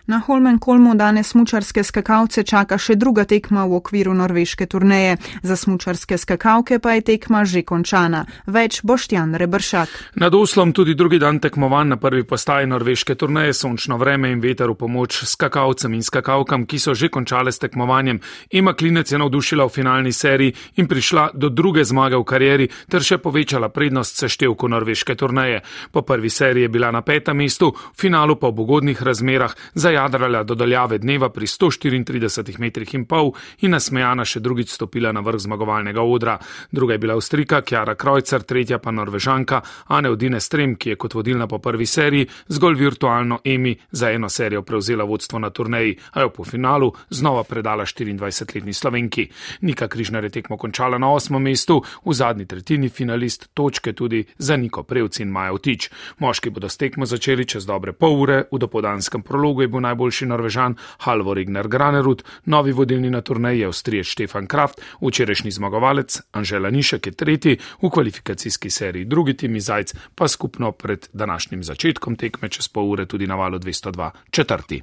Na 0.09 0.19
Holmenkolmu 0.19 0.95
danes 0.95 1.29
smučarske 1.29 1.83
skakalce 1.85 2.41
čaka 2.43 2.79
še 2.81 2.95
druga 2.97 3.27
tekma 3.29 3.67
v 3.69 3.77
okviru 3.77 4.15
norveške 4.17 4.65
turneje. 4.65 5.19
Za 5.45 5.57
smučarske 5.57 6.17
skakalke 6.17 6.79
pa 6.81 6.95
je 6.97 7.03
tekma 7.05 7.43
že 7.45 7.61
končana. 7.61 8.23
Več 8.47 8.81
Boštjan 8.81 9.37
Rebršak. 9.37 10.17
Nad 10.17 10.35
Oslom 10.35 10.73
tudi 10.73 10.95
drugi 10.97 11.19
dan 11.21 11.41
tekmovan 11.45 11.93
na 11.93 11.99
prvi 12.01 12.25
postaji 12.25 12.67
norveške 12.67 13.19
turneje, 13.21 13.53
sončno 13.53 13.99
vreme 14.01 14.31
in 14.33 14.41
veter 14.41 14.73
v 14.73 14.79
pomoč 14.81 15.19
skakalcem 15.29 15.93
in 15.93 16.01
skakalkam, 16.01 16.65
ki 16.65 16.79
so 16.79 16.95
že 16.97 17.13
končale 17.13 17.53
s 17.53 17.61
tekmovanjem. 17.61 18.23
Ima 18.57 18.73
klinec 18.73 19.13
je 19.13 19.21
navdušila 19.21 19.69
v 19.69 19.77
finalni 19.77 20.13
seriji 20.13 20.55
in 20.81 20.89
prišla 20.89 21.37
do 21.37 21.53
druge 21.53 21.85
zmage 21.85 22.17
v 22.17 22.25
karieri 22.25 22.71
ter 22.89 23.05
še 23.05 23.21
povečala 23.21 23.69
prednost 23.69 24.25
seštevku 24.25 24.73
norveške 24.73 25.21
turneje. 25.21 25.61
Po 25.93 26.01
prvi 26.01 26.33
seriji 26.33 26.65
je 26.65 26.73
bila 26.73 26.89
na 26.97 27.05
petem 27.05 27.37
mestu, 27.37 27.75
v 27.77 28.01
finalu 28.09 28.41
pa 28.41 28.49
v 28.49 28.65
ugodnih 28.65 29.05
razmerah 29.05 29.53
zajadrala 29.99 30.43
do 30.45 30.55
daljave 30.55 30.99
dneva 30.99 31.29
pri 31.29 31.47
134 31.47 32.59
metrih 32.59 32.95
in 32.95 33.05
pol 33.05 33.33
in 33.67 33.73
nasmejana 33.75 34.25
še 34.25 34.41
drugič 34.41 34.71
stopila 34.71 35.11
na 35.13 35.21
vrh 35.27 35.41
zmagovalnega 35.43 36.03
odra. 36.03 36.37
Druga 36.71 36.95
je 36.95 36.99
bila 37.03 37.17
Avstrika, 37.19 37.63
Kjara 37.67 37.97
Krojcer, 37.99 38.45
tretja 38.47 38.79
pa 38.79 38.93
Norvežanka, 38.95 39.61
Ane 39.89 40.11
Odine 40.11 40.41
Strem, 40.41 40.77
ki 40.77 40.93
je 40.93 40.97
kot 40.97 41.17
vodilna 41.19 41.49
po 41.51 41.59
prvi 41.59 41.87
seriji 41.87 42.29
zgolj 42.49 42.79
virtualno 42.79 43.41
Emi 43.45 43.75
za 43.91 44.11
eno 44.11 44.29
serijo 44.29 44.63
prevzela 44.63 45.05
vodstvo 45.05 45.39
na 45.39 45.51
turneji, 45.51 45.97
a 46.13 46.21
jo 46.21 46.31
po 46.31 46.45
finalu 46.45 46.93
znova 47.11 47.43
predala 47.45 47.85
24-letni 47.85 48.73
slovenki. 48.73 49.27
Nika 49.63 49.89
Križnar 49.89 50.25
je 50.25 50.31
tekmo 50.31 50.57
končala 50.57 50.99
na 50.99 51.11
osmem 51.11 51.43
mestu, 51.43 51.81
v 52.05 52.15
zadnji 52.15 52.47
tretjini 52.47 52.89
finalist 52.89 53.49
točke 53.55 53.93
tudi 53.93 54.25
za 54.39 54.57
Niko 54.57 54.83
Prevc 54.83 55.21
in 55.21 55.35
Maja 55.35 55.53
Vtič. 55.59 55.91
Moški 56.19 56.51
bodo 56.51 56.69
s 56.69 56.79
tekmo 56.79 57.07
začeli 57.07 57.47
čez 57.47 57.67
dobre 57.67 57.93
pol 57.93 58.21
ure 58.23 58.45
v 58.53 58.59
dopodanskem 58.59 59.23
prologu 59.23 59.63
je 59.63 59.69
bil 59.69 59.88
najboljši 59.89 60.27
norvežan 60.27 60.77
Halvor 61.05 61.39
Ignar 61.39 61.69
Granerud, 61.69 62.23
novi 62.45 62.73
vodilni 62.73 63.11
na 63.11 63.21
turneji 63.21 63.65
Avstrije 63.65 64.05
Štefan 64.05 64.47
Kraft, 64.47 64.81
včerajšnji 65.01 65.51
zmagovalec 65.59 66.21
Anžela 66.33 66.71
Nišek 66.71 67.07
je 67.07 67.13
tretji 67.13 67.59
v 67.83 67.91
kvalifikacijski 67.91 68.71
seriji, 68.71 69.05
drugi 69.05 69.37
Timi 69.37 69.61
Zajc 69.61 69.95
pa 70.15 70.29
skupno 70.29 70.73
pred 70.73 71.09
današnjim 71.13 71.65
začetkom 71.65 72.17
tekme 72.17 72.49
čez 72.49 72.69
pol 72.69 72.91
ure 72.93 73.07
tudi 73.07 73.27
na 73.27 73.35
valu 73.35 73.59
202 73.59 74.11
četrti. 74.31 74.83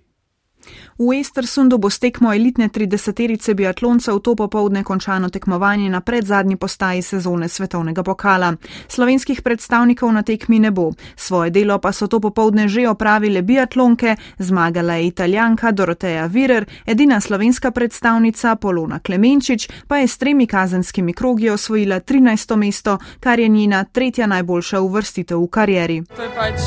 V 0.97 1.19
Estersundu 1.19 1.77
bo 1.77 1.89
s 1.89 1.99
tekmo 1.99 2.33
elitne 2.33 2.69
30-terice 2.69 3.53
biatloncev 3.53 4.19
to 4.19 4.35
popovdne 4.35 4.83
končano 4.83 5.29
tekmovanje 5.29 5.89
na 5.89 6.01
predzadnji 6.01 6.55
postaji 6.55 7.01
sezone 7.01 7.49
svetovnega 7.49 8.03
pokala. 8.03 8.53
Slovenskih 8.87 9.41
predstavnikov 9.41 10.13
na 10.13 10.23
tekmi 10.23 10.59
ne 10.59 10.71
bo. 10.71 10.91
Svoje 11.15 11.49
delo 11.49 11.79
pa 11.79 11.91
so 11.91 12.07
to 12.07 12.19
popovdne 12.19 12.67
že 12.67 12.89
opravile 12.89 13.41
biatlonke, 13.41 14.15
zmagala 14.39 14.93
je 14.93 15.07
italijanka 15.07 15.71
Doroteja 15.71 16.25
Virer, 16.25 16.65
edina 16.85 17.21
slovenska 17.21 17.71
predstavnica 17.71 18.55
Polona 18.55 18.99
Klemenčič 18.99 19.69
pa 19.87 19.97
je 19.97 20.07
s 20.07 20.17
tremi 20.17 20.47
kazenskimi 20.47 21.13
krogi 21.13 21.49
osvojila 21.49 21.99
13. 21.99 22.55
mesto, 22.55 22.97
kar 23.19 23.39
je 23.39 23.47
njena 23.47 23.83
tretja 23.83 24.27
najboljša 24.27 24.81
uvrstitev 24.81 25.39
v 25.39 25.47
karieri. 25.47 26.03
To 26.15 26.21
je 26.21 26.29
pač 26.35 26.59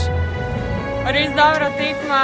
res 1.09 1.31
dobra 1.33 1.71
tekma, 1.79 2.23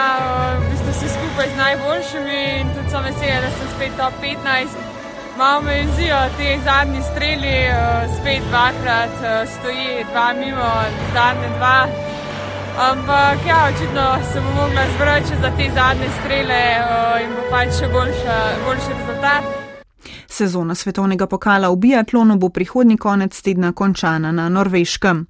v 0.61 0.71
bistvu 0.71 0.93
skupaj 1.35 1.51
z 1.55 1.57
najboljšimi 1.57 2.41
in 2.61 2.67
tudi 2.75 2.91
sem 2.91 3.03
vesela, 3.03 3.41
da 3.45 3.51
sem 3.59 3.69
spet 3.75 3.93
top 3.99 4.15
15. 4.23 4.67
Malo 5.39 5.61
me 5.63 5.83
izzijo 5.83 6.21
te 6.39 6.49
zadnji 6.65 7.01
streli, 7.11 7.57
spet 8.17 8.43
dvakrat 8.51 9.17
stoji 9.55 10.05
dva 10.13 10.29
mimo, 10.41 10.71
zadnje 11.15 11.49
dva. 11.57 11.79
Ampak 12.91 13.39
ja, 13.49 13.59
očitno 13.71 14.07
sem 14.33 14.45
mogla 14.45 14.85
zbrati 14.95 15.35
za 15.43 15.51
te 15.59 15.67
zadnje 15.79 16.09
strele 16.19 16.63
in 17.25 17.31
bo 17.37 17.43
pač 17.51 17.69
še 17.79 17.89
boljša, 17.95 18.37
boljši 18.67 18.91
rezultat. 18.99 19.45
Sezona 20.29 20.75
svetovnega 20.75 21.27
pokala 21.27 21.71
v 21.71 21.77
biatlonu 21.77 22.39
bo 22.39 22.49
prihodnji 22.49 22.97
konec 22.97 23.43
tedna 23.43 23.73
končana 23.73 24.33
na 24.33 24.49
Norveškem. 24.49 25.27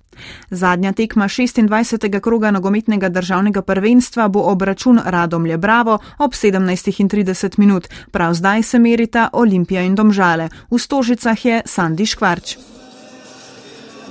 Zadnja 0.50 0.92
tekma 0.92 1.28
26. 1.28 2.20
kroga 2.20 2.50
nogometnega 2.50 3.08
državnega 3.08 3.62
prvenstva 3.62 4.28
bo 4.28 4.40
obračun 4.40 5.00
Radomlje 5.04 5.58
Bravo 5.58 5.98
ob 6.18 6.32
17.30 6.32 7.58
minut. 7.58 7.88
Prav 8.10 8.34
zdaj 8.34 8.62
se 8.62 8.78
merita 8.78 9.28
Olimpija 9.32 9.82
in 9.82 9.94
Domžale. 9.94 10.48
V 10.70 10.78
Stožicah 10.78 11.44
je 11.44 11.62
Sandi 11.66 12.06
Škvarč. 12.06 12.56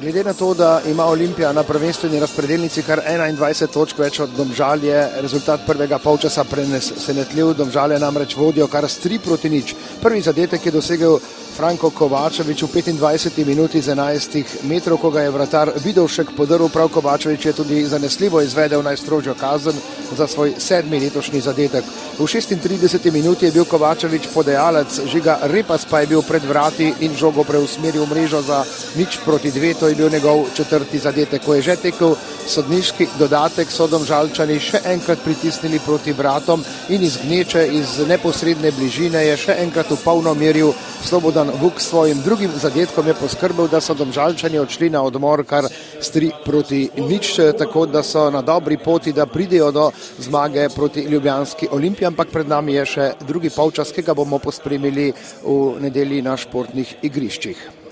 Glede 0.04 0.24
na 0.24 0.34
to, 0.34 0.54
da 0.54 0.82
ima 0.88 1.06
Olimpija 1.06 1.54
na 1.54 1.64
prvenstveni 1.64 2.20
razpredelnici 2.20 2.82
kar 2.84 3.00
21 3.08 3.68
točk 3.72 4.00
več 4.00 4.20
od 4.20 4.34
Domžal, 4.38 4.84
je 4.84 4.98
rezultat 5.22 5.62
prvega 5.68 6.00
polčasa 6.00 6.44
presenetljiv. 6.44 7.54
Domžale 7.54 8.00
namreč 8.00 8.36
vodijo 8.36 8.68
kar 8.68 8.90
s 8.90 9.00
3 9.06 9.20
proti 9.24 9.50
nič. 9.50 9.76
Prvi 10.02 10.22
zadetek 10.22 10.66
je 10.66 10.72
dosegel 10.72 11.20
Franko 11.54 11.94
Kovačevič 11.94 12.66
v 12.66 12.70
25 12.74 13.46
minuti 13.46 13.78
z 13.78 13.94
11 13.94 14.66
metrov, 14.66 14.98
ko 14.98 15.14
ga 15.14 15.22
je 15.22 15.30
vratar 15.30 15.70
Vidovšek 15.78 16.34
podrl. 16.34 16.66
Prav 16.66 16.90
Kovačevič 16.90 17.46
je 17.46 17.54
tudi 17.54 17.86
zanesljivo 17.86 18.42
izvedel 18.42 18.82
najstrožjo 18.82 19.38
kazen 19.38 19.78
za 20.18 20.28
svoj 20.28 20.58
sedmi 20.58 21.00
letošnji 21.00 21.42
zadetek. 21.42 21.86
V 22.18 22.26
36 22.26 23.12
minuti 23.14 23.46
je 23.46 23.52
bil 23.52 23.66
Kovačevič 23.66 24.34
podajalec, 24.34 25.06
žiga 25.06 25.38
Repas 25.44 25.86
pa 25.86 26.02
je 26.02 26.08
bil 26.08 26.22
pred 26.22 26.44
vrati 26.46 26.94
in 27.06 27.14
žogo 27.16 27.44
preusmeril 27.44 28.06
mrežo 28.10 28.42
za 28.42 28.66
nič 28.98 29.22
proti 29.26 29.52
dve. 29.52 29.74
To 29.74 29.88
je 29.88 29.96
bil 29.96 30.10
njegov 30.10 30.50
četrti 30.58 31.00
zadetek. 31.00 31.46
Ko 31.46 31.54
je 31.54 31.62
že 31.62 31.76
tekel 31.76 32.16
sodniški 32.48 33.08
dodatek, 33.20 33.72
so 33.72 33.88
domžalčani 33.88 34.60
še 34.60 34.82
enkrat 34.94 35.22
pritisnili 35.24 35.80
proti 35.80 36.14
vratom 36.14 36.64
in 36.90 37.04
iz 37.04 37.18
gneče, 37.22 37.68
iz 37.68 38.00
neposredne 38.08 38.72
bližine 38.72 39.26
je 39.26 39.38
še 39.38 39.58
enkrat 39.64 39.92
v 39.92 40.02
polno 40.04 40.34
meril 40.36 40.74
Slobodan 41.04 41.43
Vuk 41.52 41.82
s 41.82 41.90
svojim 41.90 42.22
drugim 42.22 42.52
zadetkom 42.56 43.08
je 43.08 43.14
poskrbel, 43.14 43.68
da 43.68 43.82
so 43.82 43.94
domžalčani 43.94 44.60
odšli 44.60 44.90
na 44.90 45.02
odmor 45.04 45.44
kar 45.46 45.68
s 46.00 46.12
tri 46.12 46.32
proti 46.46 46.90
nič, 46.98 47.36
tako 47.58 47.86
da 47.86 48.04
so 48.04 48.30
na 48.30 48.42
dobri 48.42 48.78
poti, 48.78 49.14
da 49.14 49.26
pridejo 49.26 49.72
do 49.72 49.92
zmage 50.20 50.70
proti 50.76 51.02
Ljubljanski 51.02 51.68
olimpiji, 51.72 52.08
ampak 52.08 52.32
pred 52.32 52.48
nami 52.48 52.74
je 52.74 52.86
še 52.86 53.12
drugi 53.28 53.50
polčas, 53.50 53.92
ki 53.92 54.02
ga 54.02 54.14
bomo 54.14 54.40
pospremili 54.40 55.12
v 55.44 55.62
nedelji 55.82 56.22
na 56.22 56.38
športnih 56.38 56.96
igriščih. 57.02 57.83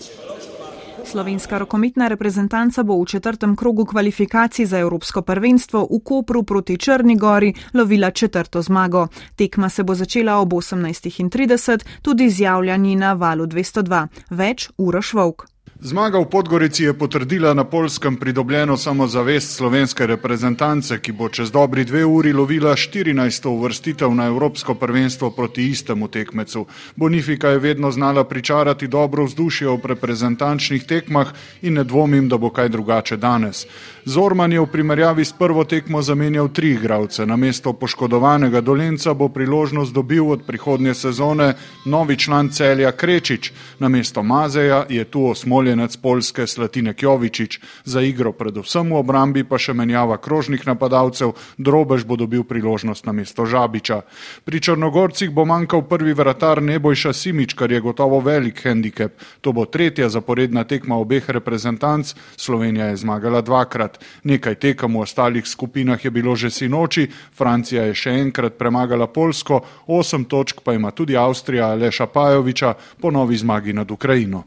Slovenska 1.12 1.58
rokometna 1.58 2.08
reprezentanca 2.08 2.84
bo 2.84 2.96
v 2.96 3.06
četrtem 3.06 3.56
krogu 3.56 3.86
kvalifikacij 3.86 4.66
za 4.66 4.80
Evropsko 4.80 5.22
prvenstvo 5.22 5.88
v 5.92 6.00
Kopru 6.04 6.44
proti 6.44 6.78
Črni 6.78 7.18
gori 7.18 7.54
lovila 7.74 8.12
četrto 8.12 8.62
zmago. 8.62 9.08
Tekma 9.36 9.70
se 9.70 9.84
bo 9.84 9.96
začela 9.96 10.40
ob 10.40 10.54
18.30, 10.54 11.86
tudi 12.02 12.30
z 12.30 12.40
javljanji 12.40 12.96
na 12.96 13.14
valu 13.14 13.46
202. 13.46 14.08
Več 14.30 14.70
uraš 14.78 15.14
Vovk. 15.14 15.46
Zmaga 15.82 16.22
v 16.22 16.30
Podgorici 16.30 16.84
je 16.84 16.94
potrdila 16.94 17.54
na 17.58 17.64
polskem 17.66 18.14
pridobljeno 18.14 18.78
samozavest 18.78 19.56
slovenske 19.58 20.06
reprezentance, 20.06 21.00
ki 21.02 21.12
bo 21.12 21.26
čez 21.30 21.50
dobri 21.52 21.82
dve 21.90 22.06
uri 22.06 22.34
lovila 22.38 22.76
14. 22.78 23.50
uvrstitev 23.50 24.14
na 24.14 24.28
Evropsko 24.30 24.76
prvenstvo 24.78 25.32
proti 25.34 25.66
istemu 25.74 26.08
tekmecu. 26.08 26.66
Bonifika 26.96 27.50
je 27.50 27.60
vedno 27.60 27.92
znala 27.92 28.24
pričarati 28.24 28.88
dobro 28.88 29.26
vzdušje 29.26 29.68
v 29.68 29.80
reprezentančnih 29.84 30.86
tekmah 30.86 31.34
in 31.62 31.74
ne 31.74 31.84
dvomim, 31.84 32.30
da 32.30 32.38
bo 32.38 32.54
kaj 32.54 32.70
drugače 32.70 33.18
danes. 33.18 33.66
Zorman 34.06 34.50
je 34.50 34.60
v 34.60 34.66
primerjavi 34.66 35.26
s 35.26 35.34
prvo 35.38 35.62
tekmo 35.64 36.02
zamenjal 36.02 36.50
tri 36.50 36.74
igralce. 36.74 37.26
Na 37.26 37.36
mesto 37.36 37.74
poškodovanega 37.74 38.62
dolenca 38.62 39.14
bo 39.14 39.30
priložnost 39.30 39.94
dobil 39.94 40.26
od 40.26 40.42
prihodnje 40.42 40.94
sezone 40.94 41.54
novi 41.86 42.18
član 42.18 42.50
celja 42.50 42.92
Krečič. 42.92 43.54
Na 43.80 43.90
mesto 43.90 44.24
Mazeja 44.24 44.86
je 44.90 45.06
tu 45.06 45.26
osmoljenec 45.30 45.98
Polske 45.98 46.48
Slatine 46.48 46.94
Kjovičič. 46.94 47.60
Za 47.86 48.02
igro 48.02 48.32
predvsem 48.32 48.90
v 48.90 48.98
obrambi 48.98 49.44
pa 49.44 49.62
še 49.62 49.74
menjava 49.78 50.18
krožnih 50.18 50.66
napadalcev, 50.66 51.38
Drobež 51.58 52.02
bo 52.06 52.18
dobil 52.18 52.42
priložnost 52.44 53.06
na 53.06 53.14
mesto 53.14 53.46
Žabiča. 53.46 54.02
Pri 54.46 54.62
Črnogorcih 54.62 55.30
bo 55.30 55.46
manjkal 55.46 55.86
prvi 55.86 56.18
vratar 56.18 56.58
Nebojša 56.62 57.14
Simič, 57.14 57.54
kar 57.54 57.70
je 57.72 57.82
gotovo 57.82 58.18
velik 58.20 58.66
handicap. 58.66 59.14
To 59.46 59.54
bo 59.54 59.70
tretja 59.70 60.10
zaporedna 60.10 60.64
tekma 60.66 60.98
obeh 60.98 61.30
reprezentanc. 61.30 62.16
Slovenija 62.34 62.90
je 62.90 62.98
zmagala 63.06 63.46
dvakrat 63.46 63.91
enkrat. 63.92 64.00
Nekaj 64.24 64.56
tekem 64.56 64.94
v 64.94 65.02
ostalih 65.02 65.46
skupinah 65.46 66.04
je 66.04 66.12
bilo 66.12 66.36
že 66.36 66.50
sinoči, 66.50 67.10
Francija 67.34 67.84
je 67.84 67.96
še 67.96 68.10
enkrat 68.10 68.58
premagala 68.58 69.08
Polsko, 69.08 69.62
osem 69.88 70.26
točk 70.26 70.62
pa 70.64 70.74
ima 70.74 70.92
tudi 70.92 71.18
Avstrija 71.18 71.72
Aleša 71.72 72.08
Pajoviča 72.08 72.74
po 73.02 73.12
novi 73.12 73.38
zmagi 73.38 73.74
nad 73.74 73.92
Ukrajino. 73.92 74.44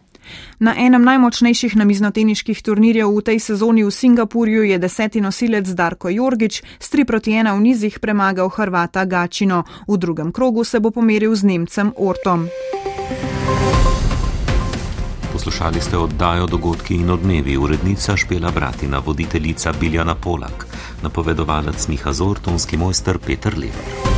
Na 0.59 0.73
enem 0.73 1.05
najmočnejših 1.05 1.77
namiznoteniških 1.77 2.63
turnirjev 2.65 3.13
v 3.13 3.21
tej 3.21 3.39
sezoni 3.45 3.85
v 3.85 3.91
Singapurju 3.93 4.65
je 4.65 4.79
deseti 4.79 5.21
nosilec 5.21 5.69
Darko 5.69 6.09
Jorgič 6.09 6.65
s 6.81 6.87
3 6.89 7.05
proti 7.05 7.37
1 7.37 7.53
v 7.53 7.61
nizih 7.61 8.01
premagal 8.01 8.49
Hrvata 8.49 9.05
Gačino. 9.05 9.69
V 9.85 10.01
drugem 10.01 10.33
krogu 10.33 10.65
se 10.65 10.81
bo 10.81 10.91
pomeril 10.91 11.37
z 11.37 11.45
Nemcem 11.45 11.93
Ortom. 11.93 12.49
Poslušali 15.45 15.81
ste 15.81 15.99
oddajo 15.99 16.47
Dogodki 16.47 16.95
in 16.95 17.11
odmevi, 17.11 17.57
urednica 17.57 18.17
Špela 18.17 18.51
Bratina, 18.51 18.99
voditeljica 18.99 19.73
Biljana 19.81 20.15
Polak, 20.15 20.67
napovedovalec 21.03 21.89
Miha 21.89 22.13
Zor, 22.13 22.39
tonski 22.39 22.77
mojster 22.77 23.19
Peter 23.19 23.59
Lever. 23.59 24.14